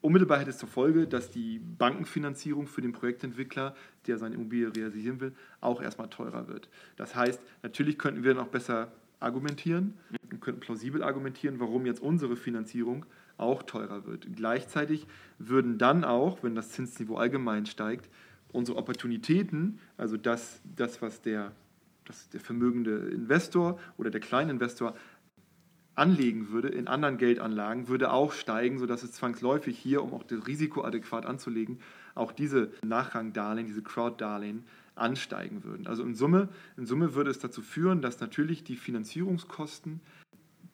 unmittelbar 0.00 0.38
hätte 0.38 0.50
es 0.50 0.58
zur 0.58 0.68
Folge, 0.68 1.06
dass 1.06 1.30
die 1.30 1.58
Bankenfinanzierung 1.58 2.66
für 2.66 2.80
den 2.80 2.92
Projektentwickler, 2.92 3.74
der 4.06 4.18
seine 4.18 4.36
Immobilie 4.36 4.74
realisieren 4.74 5.20
will, 5.20 5.34
auch 5.60 5.82
erstmal 5.82 6.08
teurer 6.08 6.48
wird. 6.48 6.68
Das 6.96 7.14
heißt, 7.14 7.40
natürlich 7.62 7.98
könnten 7.98 8.22
wir 8.22 8.34
noch 8.34 8.48
besser 8.48 8.92
argumentieren 9.18 9.94
und 10.30 10.40
könnten 10.40 10.60
plausibel 10.60 11.02
argumentieren, 11.02 11.58
warum 11.58 11.86
jetzt 11.86 12.00
unsere 12.00 12.36
Finanzierung 12.36 13.06
auch 13.38 13.62
teurer 13.62 14.06
wird. 14.06 14.26
Gleichzeitig 14.34 15.06
würden 15.38 15.78
dann 15.78 16.04
auch, 16.04 16.42
wenn 16.42 16.54
das 16.54 16.70
Zinsniveau 16.70 17.16
allgemein 17.16 17.66
steigt, 17.66 18.08
unsere 18.52 18.78
Opportunitäten, 18.78 19.80
also 19.96 20.16
das, 20.16 20.60
das 20.76 21.02
was 21.02 21.20
der, 21.20 21.52
das 22.04 22.28
der 22.30 22.40
vermögende 22.40 23.08
Investor 23.08 23.78
oder 23.96 24.10
der 24.10 24.20
Kleininvestor 24.20 24.94
anlegen 25.96 26.50
würde 26.50 26.68
in 26.68 26.86
anderen 26.86 27.18
Geldanlagen, 27.18 27.88
würde 27.88 28.12
auch 28.12 28.32
steigen, 28.32 28.78
sodass 28.78 29.02
es 29.02 29.12
zwangsläufig 29.12 29.76
hier, 29.78 30.02
um 30.02 30.12
auch 30.12 30.22
das 30.22 30.46
Risiko 30.46 30.84
adäquat 30.84 31.26
anzulegen, 31.26 31.80
auch 32.14 32.32
diese 32.32 32.70
Nachrangdarlehen, 32.84 33.66
diese 33.66 33.82
Crowd-Darlehen 33.82 34.64
ansteigen 34.94 35.64
würden. 35.64 35.86
Also 35.86 36.02
in 36.02 36.14
Summe, 36.14 36.48
in 36.76 36.86
Summe 36.86 37.14
würde 37.14 37.30
es 37.30 37.38
dazu 37.38 37.62
führen, 37.62 38.02
dass 38.02 38.20
natürlich 38.20 38.62
die 38.62 38.76
Finanzierungskosten 38.76 40.00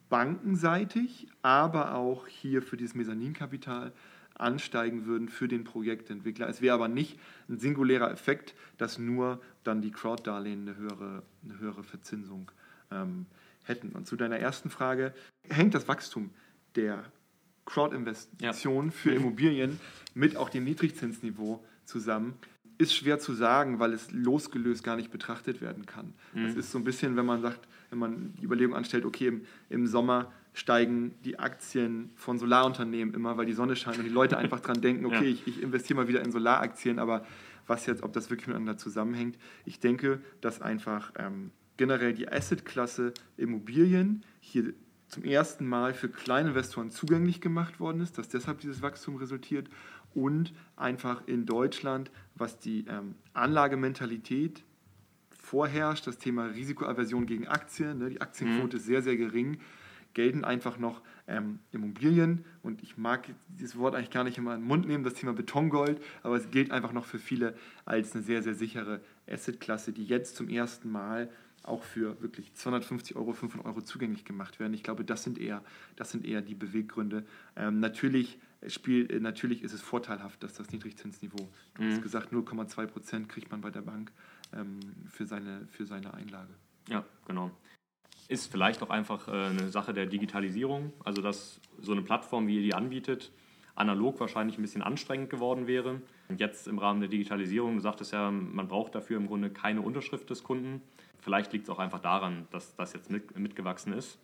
bankenseitig, 0.08 1.28
aber 1.40 1.94
auch 1.94 2.26
hier 2.26 2.60
für 2.60 2.76
dieses 2.76 2.94
Mezzaninkapital 2.94 3.92
ansteigen 4.34 5.06
würden 5.06 5.28
für 5.28 5.48
den 5.48 5.64
Projektentwickler. 5.64 6.48
Es 6.48 6.60
wäre 6.60 6.74
aber 6.74 6.88
nicht 6.88 7.18
ein 7.48 7.58
singulärer 7.58 8.10
Effekt, 8.10 8.54
dass 8.76 8.98
nur 8.98 9.40
dann 9.62 9.82
die 9.82 9.90
Crowd-Darlehen 9.90 10.62
eine 10.62 10.76
höhere, 10.76 11.22
eine 11.44 11.58
höhere 11.58 11.84
Verzinsung 11.84 12.50
ähm, 12.90 13.26
hätten. 13.64 13.90
Und 13.90 14.06
zu 14.06 14.16
deiner 14.16 14.38
ersten 14.38 14.70
Frage, 14.70 15.12
hängt 15.48 15.74
das 15.74 15.88
Wachstum 15.88 16.30
der 16.74 17.04
Crowd-Investitionen 17.64 18.88
ja. 18.88 18.92
für 18.92 19.14
Immobilien 19.14 19.80
mit 20.14 20.36
auch 20.36 20.48
dem 20.48 20.64
Niedrigzinsniveau 20.64 21.64
zusammen? 21.84 22.34
Ist 22.78 22.94
schwer 22.94 23.18
zu 23.18 23.34
sagen, 23.34 23.78
weil 23.78 23.92
es 23.92 24.10
losgelöst 24.10 24.82
gar 24.82 24.96
nicht 24.96 25.10
betrachtet 25.10 25.60
werden 25.60 25.86
kann. 25.86 26.14
Mhm. 26.32 26.46
Das 26.46 26.56
ist 26.56 26.72
so 26.72 26.78
ein 26.78 26.84
bisschen, 26.84 27.16
wenn 27.16 27.26
man 27.26 27.40
sagt, 27.40 27.68
wenn 27.90 27.98
man 27.98 28.34
die 28.40 28.44
Überlegung 28.44 28.74
anstellt, 28.74 29.04
okay, 29.04 29.28
im, 29.28 29.42
im 29.68 29.86
Sommer 29.86 30.32
steigen 30.54 31.14
die 31.24 31.38
Aktien 31.38 32.10
von 32.16 32.38
Solarunternehmen 32.38 33.14
immer, 33.14 33.36
weil 33.36 33.46
die 33.46 33.52
Sonne 33.52 33.76
scheint 33.76 33.98
und 33.98 34.04
die 34.04 34.10
Leute 34.10 34.36
einfach 34.36 34.60
dran 34.60 34.80
denken, 34.80 35.06
okay, 35.06 35.24
ja. 35.24 35.30
ich, 35.30 35.46
ich 35.46 35.62
investiere 35.62 36.00
mal 36.00 36.08
wieder 36.08 36.22
in 36.22 36.32
Solaraktien, 36.32 36.98
aber 36.98 37.24
was 37.66 37.86
jetzt, 37.86 38.02
ob 38.02 38.12
das 38.12 38.28
wirklich 38.30 38.48
miteinander 38.48 38.76
zusammenhängt, 38.76 39.38
ich 39.64 39.78
denke, 39.78 40.20
dass 40.40 40.60
einfach 40.60 41.12
ähm, 41.16 41.52
generell 41.76 42.12
die 42.12 42.28
Assetklasse 42.28 43.12
Immobilien 43.36 44.24
hier 44.40 44.74
zum 45.08 45.24
ersten 45.24 45.66
Mal 45.66 45.92
für 45.92 46.08
kleine 46.08 46.50
Investoren 46.50 46.90
zugänglich 46.90 47.40
gemacht 47.40 47.80
worden 47.80 48.00
ist, 48.00 48.16
dass 48.16 48.28
deshalb 48.28 48.60
dieses 48.60 48.80
Wachstum 48.80 49.16
resultiert 49.16 49.68
und 50.14 50.52
einfach 50.76 51.26
in 51.26 51.44
Deutschland, 51.44 52.10
was 52.34 52.58
die 52.58 52.86
ähm, 52.88 53.14
Anlagementalität 53.34 54.64
vorherrscht, 55.30 56.06
das 56.06 56.18
Thema 56.18 56.46
Risikoaversion 56.46 57.26
gegen 57.26 57.46
Aktien, 57.46 57.98
ne, 57.98 58.08
die 58.08 58.20
Aktienquote 58.20 58.76
mhm. 58.76 58.80
ist 58.80 58.86
sehr, 58.86 59.02
sehr 59.02 59.16
gering, 59.16 59.58
gelten 60.14 60.44
einfach 60.44 60.78
noch 60.78 61.02
ähm, 61.26 61.58
Immobilien 61.72 62.44
und 62.62 62.82
ich 62.82 62.96
mag 62.96 63.28
dieses 63.48 63.76
Wort 63.76 63.94
eigentlich 63.94 64.10
gar 64.10 64.24
nicht 64.24 64.38
immer 64.38 64.54
in 64.54 64.60
den 64.60 64.66
Mund 64.66 64.86
nehmen, 64.86 65.04
das 65.04 65.14
Thema 65.14 65.32
Betongold, 65.32 66.02
aber 66.22 66.36
es 66.36 66.50
gilt 66.50 66.70
einfach 66.70 66.92
noch 66.92 67.04
für 67.04 67.18
viele 67.18 67.54
als 67.84 68.14
eine 68.14 68.22
sehr, 68.22 68.42
sehr 68.42 68.54
sichere 68.54 69.00
Assetklasse, 69.30 69.92
die 69.92 70.04
jetzt 70.04 70.36
zum 70.36 70.48
ersten 70.48 70.90
Mal 70.90 71.30
auch 71.62 71.82
für 71.82 72.20
wirklich 72.20 72.52
250 72.54 73.16
Euro, 73.16 73.32
500 73.32 73.66
Euro 73.66 73.82
zugänglich 73.82 74.24
gemacht 74.24 74.58
werden. 74.58 74.74
Ich 74.74 74.82
glaube, 74.82 75.04
das 75.04 75.22
sind 75.22 75.38
eher, 75.38 75.62
das 75.96 76.10
sind 76.10 76.26
eher 76.26 76.40
die 76.40 76.54
Beweggründe. 76.54 77.24
Ähm, 77.56 77.80
natürlich, 77.80 78.38
spiel, 78.66 79.10
äh, 79.10 79.20
natürlich 79.20 79.62
ist 79.62 79.72
es 79.72 79.80
vorteilhaft, 79.80 80.42
dass 80.42 80.54
das 80.54 80.70
Niedrigzinsniveau, 80.72 81.48
du 81.74 81.82
mhm. 81.82 81.92
hast 81.92 82.02
gesagt, 82.02 82.32
0,2 82.32 82.86
Prozent 82.86 83.28
kriegt 83.28 83.50
man 83.50 83.60
bei 83.60 83.70
der 83.70 83.82
Bank 83.82 84.12
ähm, 84.54 84.80
für, 85.08 85.26
seine, 85.26 85.66
für 85.68 85.86
seine 85.86 86.14
Einlage. 86.14 86.52
Ja, 86.88 87.04
genau. 87.26 87.50
Ist 88.28 88.50
vielleicht 88.50 88.82
auch 88.82 88.90
einfach 88.90 89.28
äh, 89.28 89.32
eine 89.32 89.70
Sache 89.70 89.92
der 89.92 90.06
Digitalisierung, 90.06 90.92
also 91.04 91.22
dass 91.22 91.60
so 91.80 91.92
eine 91.92 92.02
Plattform, 92.02 92.46
wie 92.46 92.56
ihr 92.56 92.62
die 92.62 92.74
anbietet, 92.74 93.32
analog 93.74 94.20
wahrscheinlich 94.20 94.58
ein 94.58 94.62
bisschen 94.62 94.82
anstrengend 94.82 95.30
geworden 95.30 95.66
wäre. 95.66 96.00
Und 96.28 96.40
jetzt 96.40 96.68
im 96.68 96.78
Rahmen 96.78 97.00
der 97.00 97.08
Digitalisierung, 97.08 97.76
du 97.76 97.80
sagtest 97.80 98.12
ja, 98.12 98.30
man 98.30 98.68
braucht 98.68 98.94
dafür 98.94 99.16
im 99.16 99.26
Grunde 99.26 99.50
keine 99.50 99.80
Unterschrift 99.80 100.28
des 100.30 100.42
Kunden. 100.42 100.82
Vielleicht 101.20 101.52
liegt 101.52 101.64
es 101.64 101.70
auch 101.70 101.78
einfach 101.78 102.00
daran, 102.00 102.46
dass 102.50 102.74
das 102.76 102.92
jetzt 102.92 103.10
mit, 103.10 103.38
mitgewachsen 103.38 103.92
ist. 103.92 104.18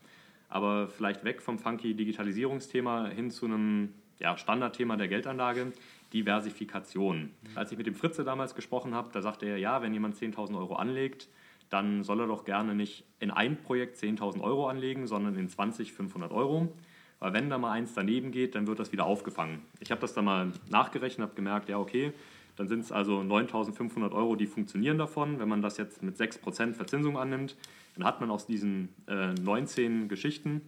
Aber 0.49 0.89
vielleicht 0.89 1.25
weg 1.25 1.43
vom 1.43 1.59
funky 1.59 1.95
Digitalisierungsthema 1.95 3.09
hin 3.09 3.31
zu 3.31 3.47
einem 3.47 3.95
ja, 4.19 4.37
Standardthema 4.37 4.97
der 4.97 5.09
Geldanlage, 5.09 5.73
Diversifikation. 6.13 7.31
Als 7.55 7.71
ich 7.71 7.79
mit 7.79 7.87
dem 7.87 7.95
Fritze 7.95 8.25
damals 8.25 8.55
gesprochen 8.55 8.95
habe, 8.95 9.11
da 9.13 9.23
sagte 9.23 9.47
er, 9.47 9.59
ja, 9.59 9.83
wenn 9.83 9.93
jemand 9.93 10.17
10.000 10.17 10.57
Euro 10.59 10.75
anlegt, 10.77 11.29
dann 11.71 12.03
soll 12.03 12.21
er 12.21 12.27
doch 12.27 12.45
gerne 12.45 12.75
nicht 12.75 13.05
in 13.21 13.31
ein 13.31 13.59
Projekt 13.59 13.97
10.000 13.97 14.41
Euro 14.41 14.69
anlegen, 14.69 15.07
sondern 15.07 15.37
in 15.37 15.49
20, 15.49 15.93
500 15.93 16.33
Euro. 16.33 16.73
Weil 17.21 17.33
wenn 17.33 17.51
da 17.51 17.59
mal 17.59 17.73
eins 17.73 17.95
daneben 17.95 18.31
geht, 18.31 18.55
dann 18.55 18.67
wird 18.67 18.79
das 18.79 18.93
wieder 18.93 19.07
aufgefangen. 19.07 19.63
Ich 19.81 19.91
habe 19.91 20.01
das 20.01 20.15
dann 20.15 20.25
mal 20.25 20.53
nachgerechnet, 20.71 21.27
habe 21.27 21.35
gemerkt, 21.35 21.69
ja 21.69 21.79
okay, 21.79 22.13
dann 22.57 22.69
sind 22.69 22.81
es 22.81 22.93
also 22.93 23.21
9.500 23.21 24.13
Euro, 24.13 24.37
die 24.37 24.47
funktionieren 24.47 24.99
davon. 24.99 25.39
Wenn 25.39 25.49
man 25.49 25.63
das 25.63 25.77
jetzt 25.77 26.03
mit 26.03 26.17
6% 26.17 26.75
Verzinsung 26.75 27.17
annimmt, 27.17 27.57
dann 27.95 28.05
hat 28.05 28.21
man 28.21 28.31
aus 28.31 28.47
diesen 28.47 28.89
äh, 29.07 29.33
19 29.35 30.09
Geschichten 30.09 30.63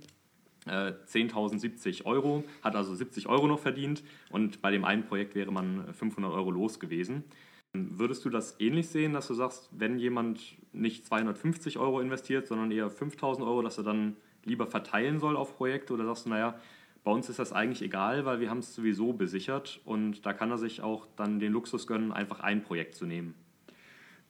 äh, 0.67 0.93
10.070 1.07 2.05
Euro, 2.05 2.45
hat 2.63 2.77
also 2.77 2.95
70 2.95 3.29
Euro 3.29 3.47
noch 3.47 3.59
verdient 3.59 4.03
und 4.31 4.63
bei 4.63 4.71
dem 4.71 4.85
einen 4.85 5.05
Projekt 5.05 5.35
wäre 5.35 5.51
man 5.51 5.93
500 5.95 6.33
Euro 6.33 6.51
los 6.51 6.81
gewesen. 6.81 7.25
Würdest 7.73 8.25
du 8.25 8.31
das 8.31 8.59
ähnlich 8.59 8.89
sehen, 8.89 9.13
dass 9.13 9.29
du 9.29 9.35
sagst, 9.35 9.69
wenn 9.73 9.99
jemand 9.99 10.41
nicht 10.73 11.07
250 11.07 11.79
Euro 11.79 12.01
investiert, 12.01 12.49
sondern 12.49 12.73
eher 12.73 12.91
5000 12.91 13.47
Euro, 13.47 13.63
dass 13.63 13.79
er 13.79 13.85
dann 13.85 14.17
lieber 14.45 14.67
verteilen 14.67 15.19
soll 15.19 15.37
auf 15.37 15.57
Projekte 15.57 15.93
oder 15.93 16.05
sagst 16.07 16.27
du, 16.27 16.31
naja, 16.31 16.59
bei 17.03 17.11
uns 17.11 17.29
ist 17.29 17.39
das 17.39 17.53
eigentlich 17.53 17.83
egal, 17.83 18.25
weil 18.25 18.41
wir 18.41 18.51
haben 18.51 18.59
es 18.59 18.75
sowieso 18.75 19.13
besichert 19.13 19.81
und 19.85 20.27
da 20.27 20.33
kann 20.33 20.51
er 20.51 20.59
sich 20.59 20.83
auch 20.83 21.07
dann 21.17 21.39
den 21.39 21.53
Luxus 21.53 21.87
gönnen, 21.87 22.13
einfach 22.13 22.41
ein 22.41 22.63
Projekt 22.63 22.95
zu 22.95 23.07
nehmen. 23.07 23.35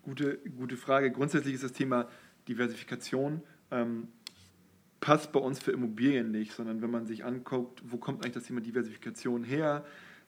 Gute, 0.03 0.39
gute 0.57 0.77
Frage. 0.77 1.11
Grundsätzlich 1.11 1.55
ist 1.55 1.65
das 1.65 1.73
Thema 1.73 2.09
Diversifikation 2.49 3.43
ähm, 3.71 4.09
passt 5.01 5.33
bei 5.33 5.41
uns 5.41 5.59
für 5.59 5.73
Immobilien 5.73 6.31
nicht, 6.31 6.53
sondern 6.53 6.83
wenn 6.83 6.91
man 6.91 7.07
sich 7.07 7.25
anguckt, 7.25 7.83
wo 7.85 7.97
kommt 7.97 8.23
eigentlich 8.23 8.35
das 8.35 8.45
Thema 8.45 8.61
Diversifikation 8.61 9.45
her? 9.45 9.85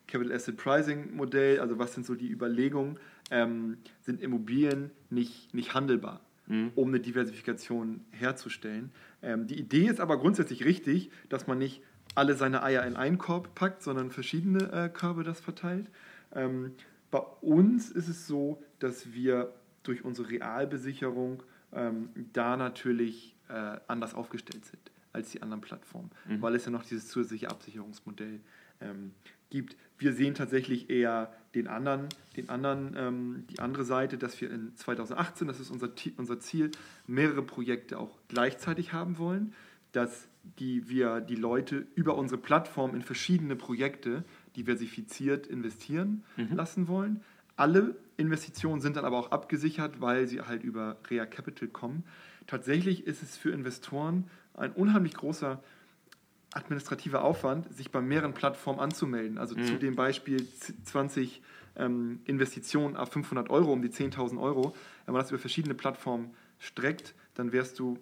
Capital 0.06 0.34
Asset 0.34 0.56
Pricing 0.56 1.14
Modell, 1.14 1.60
also 1.60 1.78
was 1.78 1.94
sind 1.94 2.04
so 2.04 2.14
die 2.14 2.30
Überlegungen, 2.30 2.98
ähm, 3.30 3.78
sind 4.00 4.20
Immobilien 4.20 4.90
nicht, 5.10 5.54
nicht 5.54 5.74
handelbar, 5.74 6.20
mhm. 6.46 6.72
um 6.74 6.88
eine 6.88 7.00
Diversifikation 7.00 8.04
herzustellen. 8.10 8.90
Ähm, 9.22 9.46
die 9.46 9.58
Idee 9.58 9.86
ist 9.86 10.00
aber 10.00 10.18
grundsätzlich 10.18 10.64
richtig, 10.64 11.10
dass 11.28 11.46
man 11.46 11.58
nicht 11.58 11.82
alle 12.14 12.34
seine 12.34 12.62
Eier 12.62 12.84
in 12.84 12.96
einen 12.96 13.18
Korb 13.18 13.54
packt, 13.54 13.82
sondern 13.82 14.10
verschiedene 14.10 14.70
äh, 14.72 14.88
Körbe 14.88 15.24
das 15.24 15.40
verteilt. 15.40 15.90
Ähm, 16.34 16.72
bei 17.10 17.20
uns 17.40 17.90
ist 17.90 18.08
es 18.08 18.26
so, 18.26 18.62
dass 18.78 19.12
wir 19.12 19.52
durch 19.82 20.04
unsere 20.04 20.30
Realbesicherung 20.30 21.42
ähm, 21.72 22.10
da 22.32 22.56
natürlich 22.56 23.34
äh, 23.48 23.78
anders 23.86 24.14
aufgestellt 24.14 24.64
sind. 24.64 24.90
als 25.12 25.30
die 25.30 25.42
anderen 25.42 25.60
Plattformen, 25.60 26.10
weil 26.24 26.54
es 26.54 26.64
ja 26.64 26.70
noch 26.70 26.84
dieses 26.84 27.08
zusätzliche 27.08 27.50
Absicherungsmodell 27.50 28.40
ähm, 28.80 29.12
gibt. 29.50 29.76
Wir 29.98 30.14
sehen 30.14 30.34
tatsächlich 30.34 30.88
eher 30.88 31.32
den 31.54 31.68
anderen, 31.68 32.08
den 32.36 32.48
anderen, 32.48 32.94
ähm, 32.96 33.44
die 33.50 33.60
andere 33.60 33.84
Seite, 33.84 34.18
dass 34.18 34.40
wir 34.40 34.50
in 34.50 34.74
2018, 34.76 35.48
das 35.48 35.60
ist 35.60 35.70
unser, 35.70 35.90
unser 36.16 36.40
Ziel, 36.40 36.70
mehrere 37.06 37.42
Projekte 37.42 37.98
auch 37.98 38.18
gleichzeitig 38.28 38.92
haben 38.92 39.18
wollen, 39.18 39.52
dass 39.92 40.28
die, 40.58 40.88
wir 40.88 41.20
die 41.20 41.36
Leute 41.36 41.86
über 41.94 42.16
unsere 42.16 42.40
Plattform 42.40 42.94
in 42.94 43.02
verschiedene 43.02 43.56
Projekte 43.56 44.24
diversifiziert 44.56 45.46
investieren 45.46 46.24
lassen 46.50 46.88
wollen. 46.88 47.22
Alle 47.56 47.94
Investitionen 48.16 48.80
sind 48.80 48.96
dann 48.96 49.04
aber 49.04 49.18
auch 49.18 49.30
abgesichert, 49.30 50.00
weil 50.00 50.26
sie 50.26 50.40
halt 50.40 50.64
über 50.64 50.96
Rea 51.10 51.26
Capital 51.26 51.68
kommen. 51.68 52.04
Tatsächlich 52.46 53.06
ist 53.06 53.22
es 53.22 53.36
für 53.36 53.50
Investoren 53.50 54.24
ein 54.54 54.72
unheimlich 54.72 55.14
großer 55.14 55.62
administrativer 56.52 57.22
Aufwand, 57.24 57.74
sich 57.74 57.90
bei 57.90 58.00
mehreren 58.00 58.34
Plattformen 58.34 58.80
anzumelden. 58.80 59.38
Also 59.38 59.54
zu 59.54 59.76
dem 59.78 59.94
Beispiel 59.96 60.46
z- 60.48 60.74
20 60.86 61.42
ähm, 61.76 62.20
Investitionen 62.26 62.96
auf 62.96 63.10
500 63.12 63.48
Euro, 63.50 63.72
um 63.72 63.80
die 63.82 63.88
10.000 63.88 64.38
Euro. 64.40 64.74
Wenn 65.06 65.14
man 65.14 65.22
das 65.22 65.30
über 65.30 65.38
verschiedene 65.38 65.74
Plattformen 65.74 66.30
streckt, 66.58 67.14
dann 67.34 67.52
wärst 67.52 67.78
du 67.78 67.98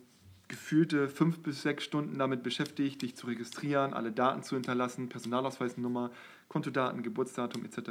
gefühlte 0.49 1.09
fünf 1.09 1.39
bis 1.45 1.63
sechs 1.63 1.85
Stunden 1.85 2.19
damit 2.19 2.43
beschäftigt, 2.43 3.03
dich 3.03 3.15
zu 3.15 3.29
registrieren, 3.29 3.95
alle 3.95 4.11
Daten 4.11 4.43
zu 4.43 4.57
hinterlassen, 4.57 5.09
Personalausweisnummer, 5.09 6.11
Kontodaten, 6.49 7.05
Geburtsdatum 7.05 7.65
etc. 7.65 7.91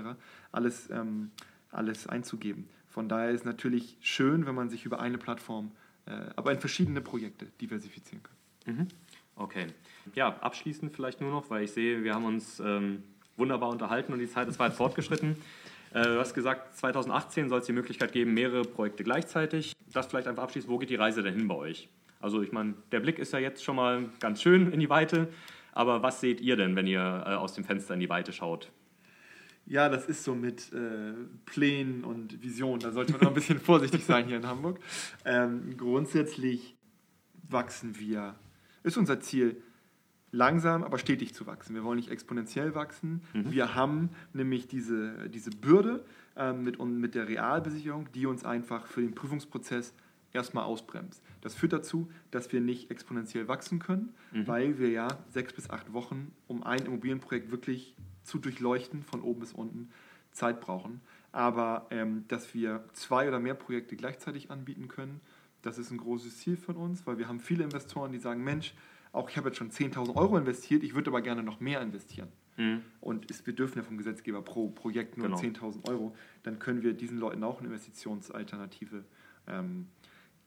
Alles, 0.52 0.90
ähm, 0.90 1.32
alles 1.72 2.08
einzugeben. 2.08 2.68
Von 2.90 3.08
daher 3.08 3.30
ist 3.32 3.46
natürlich 3.46 3.96
schön, 4.02 4.46
wenn 4.46 4.56
man 4.56 4.70
sich 4.70 4.84
über 4.86 5.00
eine 5.00 5.18
Plattform, 5.18 5.72
äh, 6.06 6.12
aber 6.36 6.52
in 6.52 6.60
verschiedene 6.60 7.00
Projekte 7.00 7.46
diversifizieren 7.62 8.24
kann. 8.24 8.36
Okay. 9.40 9.68
Ja, 10.16 10.36
abschließend 10.42 10.94
vielleicht 10.94 11.22
nur 11.22 11.32
noch, 11.32 11.50
weil 11.50 11.64
ich 11.64 11.72
sehe, 11.72 12.04
wir 12.04 12.14
haben 12.14 12.26
uns 12.26 12.60
ähm, 12.60 13.04
wunderbar 13.38 13.70
unterhalten 13.70 14.12
und 14.12 14.20
die 14.20 14.30
Zeit 14.30 14.50
ist 14.50 14.60
weit 14.60 14.74
fortgeschritten. 14.74 15.38
Äh, 15.94 16.04
du 16.04 16.20
hast 16.20 16.34
gesagt, 16.34 16.78
2018 16.78 17.48
soll 17.48 17.60
es 17.60 17.66
die 17.66 17.74
Möglichkeit 17.74 18.12
geben, 18.12 18.34
mehrere 18.34 18.64
Projekte 18.64 19.04
gleichzeitig. 19.04 19.74
Das 19.94 20.08
vielleicht 20.08 20.28
einfach 20.28 20.44
abschließend, 20.44 20.72
wo 20.72 20.78
geht 20.78 20.90
die 20.90 20.96
Reise 20.96 21.24
denn 21.24 21.36
hin 21.36 21.48
bei 21.48 21.56
euch? 21.56 21.88
Also 22.20 22.42
ich 22.42 22.52
meine, 22.52 22.74
der 22.92 23.00
Blick 23.00 23.18
ist 23.18 23.32
ja 23.32 23.40
jetzt 23.40 23.64
schon 23.64 23.78
mal 23.78 24.10
ganz 24.20 24.42
schön 24.42 24.74
in 24.74 24.82
die 24.82 24.90
Weite, 24.90 25.30
aber 25.72 26.04
was 26.04 26.20
seht 26.20 26.42
ihr 26.42 26.58
denn, 26.58 26.76
wenn 26.76 26.86
ihr 26.86 27.24
äh, 27.26 27.30
aus 27.36 27.54
dem 27.54 27.64
Fenster 27.64 27.94
in 27.94 28.02
die 28.02 28.10
Weite 28.10 28.34
schaut? 28.34 28.70
Ja, 29.66 29.88
das 29.88 30.06
ist 30.06 30.26
so 30.26 30.36
mit 30.36 30.74
äh, 30.74 31.14
Plänen 31.46 32.04
und 32.04 32.44
Visionen. 32.44 32.82
Da 32.82 32.92
sollte 32.92 33.14
man 33.14 33.22
noch 33.22 33.30
ein 33.30 33.36
bisschen 33.36 33.60
vorsichtig 33.62 34.04
sein 34.04 34.26
hier 34.28 34.36
in 34.36 34.48
Hamburg. 34.48 34.80
Ähm, 35.24 35.78
grundsätzlich 35.78 36.76
wachsen 37.48 37.98
wir. 37.98 38.36
Ist 38.84 38.98
unser 38.98 39.20
Ziel, 39.20 39.62
langsam, 40.32 40.84
aber 40.84 40.98
stetig 40.98 41.34
zu 41.34 41.48
wachsen. 41.48 41.76
Wir 41.76 41.84
wollen 41.84 41.98
nicht 41.98 42.12
exponentiell 42.12 42.76
wachsen. 42.76 43.22
Wir 43.52 43.76
haben 43.76 44.10
nämlich 44.34 44.68
diese, 44.68 45.30
diese 45.30 45.50
Bürde 45.50 46.06
ähm, 46.36 46.64
mit, 46.64 46.80
mit 46.80 47.16
der 47.16 47.28
Realbesicherung, 47.28 48.12
die 48.14 48.26
uns 48.26 48.46
einfach 48.46 48.86
für 48.86 49.02
den 49.02 49.16
Prüfungsprozess 49.16 49.94
erstmal 50.32 50.66
ausbremst. 50.66 51.24
Das 51.42 51.56
führt 51.56 51.74
dazu, 51.74 52.12
dass 52.32 52.52
wir 52.52 52.62
nicht 52.62 52.92
exponentiell 52.92 53.48
wachsen 53.48 53.80
können, 53.80 54.14
weil 54.46 54.78
wir 54.78 54.90
ja 54.90 55.08
sechs 55.30 55.54
bis 55.54 55.70
acht 55.70 55.94
Wochen, 55.94 56.32
um 56.48 56.64
ein 56.64 56.86
Immobilienprojekt 56.86 57.50
wirklich 57.50 57.96
zu 58.24 58.38
durchleuchten, 58.38 59.02
von 59.02 59.22
oben 59.22 59.40
bis 59.40 59.54
unten, 59.54 59.90
Zeit 60.32 60.62
brauchen. 60.62 61.02
Aber 61.32 61.88
ähm, 61.90 62.26
dass 62.28 62.54
wir 62.54 62.84
zwei 62.94 63.28
oder 63.28 63.40
mehr 63.40 63.56
Projekte 63.56 63.96
gleichzeitig 63.96 64.52
anbieten 64.52 64.88
können, 64.88 65.22
das 65.62 65.78
ist 65.78 65.92
ein 65.92 65.98
großes 65.98 66.38
Ziel 66.38 66.58
von 66.58 66.76
uns, 66.76 67.06
weil 67.06 67.18
wir 67.18 67.28
haben 67.28 67.40
viele 67.40 67.64
Investoren, 67.64 68.12
die 68.12 68.20
sagen, 68.20 68.44
Mensch, 68.44 68.74
auch 69.12 69.30
ich 69.30 69.38
habe 69.38 69.50
jetzt 69.50 69.58
schon 69.58 69.72
10.000 69.72 70.16
Euro 70.16 70.38
investiert, 70.38 70.84
ich 70.84 70.94
würde 70.94 71.10
aber 71.10 71.22
gerne 71.22 71.44
noch 71.44 71.60
mehr 71.60 71.82
investieren. 71.82 72.30
Und 73.02 73.32
ist, 73.32 73.46
wir 73.48 73.54
dürfen 73.54 73.78
ja 73.80 73.84
vom 73.84 73.98
Gesetzgeber 73.98 74.42
pro 74.42 74.68
Projekt 74.70 75.18
nur 75.18 75.28
Genau. 75.28 75.40
10.000 75.40 75.88
Euro, 75.90 76.16
dann 76.44 76.60
können 76.60 76.84
wir 76.84 76.94
diesen 76.94 77.18
Leuten 77.18 77.44
auch 77.44 77.60
eine 77.60 77.68
Investitionsalternative 77.70 79.06
ähm, 79.48 79.88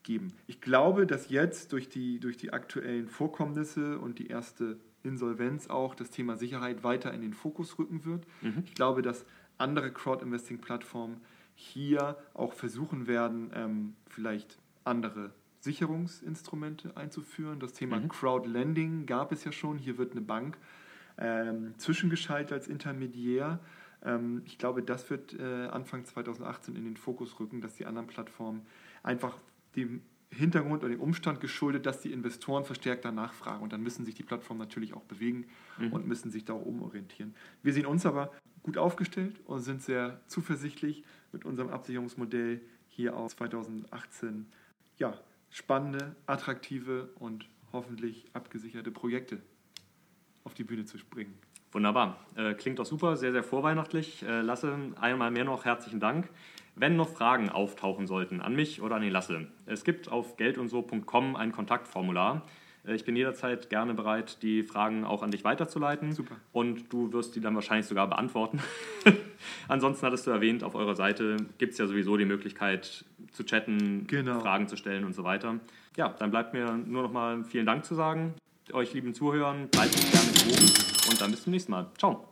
geben. 0.02 0.32
Ich 0.46 0.60
glaube, 0.60 1.06
dass 1.06 1.30
jetzt 1.30 1.72
durch 1.72 1.88
die, 1.88 2.20
durch 2.20 2.36
die 2.36 2.52
aktuellen 2.52 3.08
Vorkommnisse 3.08 3.98
und 3.98 4.18
die 4.18 4.26
erste 4.26 4.78
Insolvenz 5.02 5.68
auch 5.68 5.94
das 5.94 6.10
Thema 6.10 6.36
Sicherheit 6.36 6.84
weiter 6.84 7.12
in 7.12 7.22
den 7.22 7.32
Fokus 7.32 7.78
rücken 7.78 8.04
wird. 8.04 8.26
Ich 8.66 8.74
glaube, 8.74 9.02
dass 9.02 9.24
andere 9.58 9.90
Crowd-Investing-Plattformen 9.92 11.20
hier 11.54 12.16
auch 12.34 12.52
versuchen 12.52 13.06
werden, 13.06 13.50
ähm, 13.54 13.94
vielleicht 14.06 14.58
andere 14.84 15.32
Sicherungsinstrumente 15.60 16.96
einzuführen. 16.96 17.60
Das 17.60 17.72
Thema 17.72 18.00
Crowdlending 18.00 19.06
gab 19.06 19.32
es 19.32 19.44
ja 19.44 19.52
schon. 19.52 19.78
Hier 19.78 19.96
wird 19.96 20.12
eine 20.12 20.20
Bank 20.20 20.58
ähm, 21.18 21.74
zwischengeschaltet 21.78 22.52
als 22.52 22.68
Intermediär. 22.68 23.60
Ähm, 24.04 24.42
ich 24.44 24.58
glaube, 24.58 24.82
das 24.82 25.08
wird 25.08 25.38
äh, 25.38 25.68
Anfang 25.68 26.04
2018 26.04 26.74
in 26.74 26.84
den 26.84 26.96
Fokus 26.96 27.38
rücken, 27.38 27.60
dass 27.60 27.74
die 27.76 27.86
anderen 27.86 28.08
Plattformen 28.08 28.66
einfach 29.02 29.36
dem 29.76 30.02
Hintergrund 30.30 30.82
oder 30.82 30.92
dem 30.92 31.00
Umstand 31.00 31.40
geschuldet, 31.40 31.86
dass 31.86 32.00
die 32.00 32.10
Investoren 32.10 32.64
verstärkt 32.64 33.04
danach 33.04 33.32
fragen. 33.32 33.62
Und 33.62 33.72
dann 33.72 33.82
müssen 33.82 34.04
sich 34.04 34.14
die 34.14 34.22
Plattformen 34.22 34.58
natürlich 34.58 34.94
auch 34.94 35.02
bewegen 35.02 35.46
und 35.90 36.06
müssen 36.06 36.30
sich 36.30 36.44
da 36.46 36.54
auch 36.54 36.64
umorientieren. 36.64 37.34
Wir 37.62 37.74
sehen 37.74 37.84
uns 37.84 38.06
aber 38.06 38.32
gut 38.62 38.78
aufgestellt 38.78 39.40
und 39.44 39.60
sind 39.60 39.82
sehr 39.82 40.22
zuversichtlich 40.26 41.04
mit 41.32 41.44
unserem 41.44 41.68
Absicherungsmodell 41.68 42.62
hier 42.88 43.16
aus 43.16 43.36
2018. 43.36 44.46
Ja, 45.02 45.14
spannende, 45.50 46.14
attraktive 46.26 47.08
und 47.18 47.48
hoffentlich 47.72 48.30
abgesicherte 48.34 48.92
Projekte 48.92 49.42
auf 50.44 50.54
die 50.54 50.62
Bühne 50.62 50.84
zu 50.84 50.96
bringen. 51.10 51.36
Wunderbar. 51.72 52.24
Äh, 52.36 52.54
klingt 52.54 52.78
doch 52.78 52.86
super, 52.86 53.16
sehr, 53.16 53.32
sehr 53.32 53.42
vorweihnachtlich. 53.42 54.22
Äh, 54.22 54.42
Lasse, 54.42 54.78
einmal 55.00 55.32
mehr 55.32 55.42
noch 55.42 55.64
herzlichen 55.64 55.98
Dank. 55.98 56.28
Wenn 56.76 56.94
noch 56.94 57.08
Fragen 57.08 57.48
auftauchen 57.48 58.06
sollten 58.06 58.40
an 58.40 58.54
mich 58.54 58.80
oder 58.80 58.94
an 58.94 59.02
den 59.02 59.10
Lasse, 59.10 59.48
es 59.66 59.82
gibt 59.82 60.08
auf 60.08 60.36
geldundso.com 60.36 61.34
ein 61.34 61.50
Kontaktformular. 61.50 62.42
Äh, 62.86 62.94
Ich 62.94 63.04
bin 63.04 63.16
jederzeit 63.16 63.70
gerne 63.70 63.94
bereit, 63.94 64.40
die 64.44 64.62
Fragen 64.62 65.04
auch 65.04 65.24
an 65.24 65.32
dich 65.32 65.42
weiterzuleiten. 65.42 66.12
Super. 66.12 66.36
Und 66.52 66.92
du 66.92 67.12
wirst 67.12 67.34
die 67.34 67.40
dann 67.40 67.56
wahrscheinlich 67.56 67.86
sogar 67.86 68.06
beantworten. 68.06 68.60
Ansonsten 69.68 70.06
hattest 70.06 70.26
du 70.26 70.30
erwähnt, 70.30 70.64
auf 70.64 70.74
eurer 70.74 70.94
Seite 70.94 71.36
gibt 71.58 71.72
es 71.72 71.78
ja 71.78 71.86
sowieso 71.86 72.16
die 72.16 72.24
Möglichkeit 72.24 73.04
zu 73.32 73.44
chatten, 73.44 74.06
Genau. 74.06 74.40
Fragen 74.40 74.68
zu 74.68 74.76
stellen 74.76 75.04
und 75.04 75.14
so 75.14 75.24
weiter. 75.24 75.58
Ja, 75.96 76.08
dann 76.18 76.30
bleibt 76.30 76.54
mir 76.54 76.72
nur 76.86 77.02
noch 77.02 77.12
mal 77.12 77.44
vielen 77.44 77.66
Dank 77.66 77.84
zu 77.84 77.94
sagen. 77.94 78.34
Euch 78.72 78.94
lieben 78.94 79.12
Zuhörern, 79.14 79.68
bleibt 79.68 79.94
gerne 80.12 80.32
gewogen 80.32 80.70
und 81.10 81.20
dann 81.20 81.30
bis 81.30 81.42
zum 81.42 81.52
nächsten 81.52 81.72
Mal. 81.72 81.90
Ciao. 81.98 82.31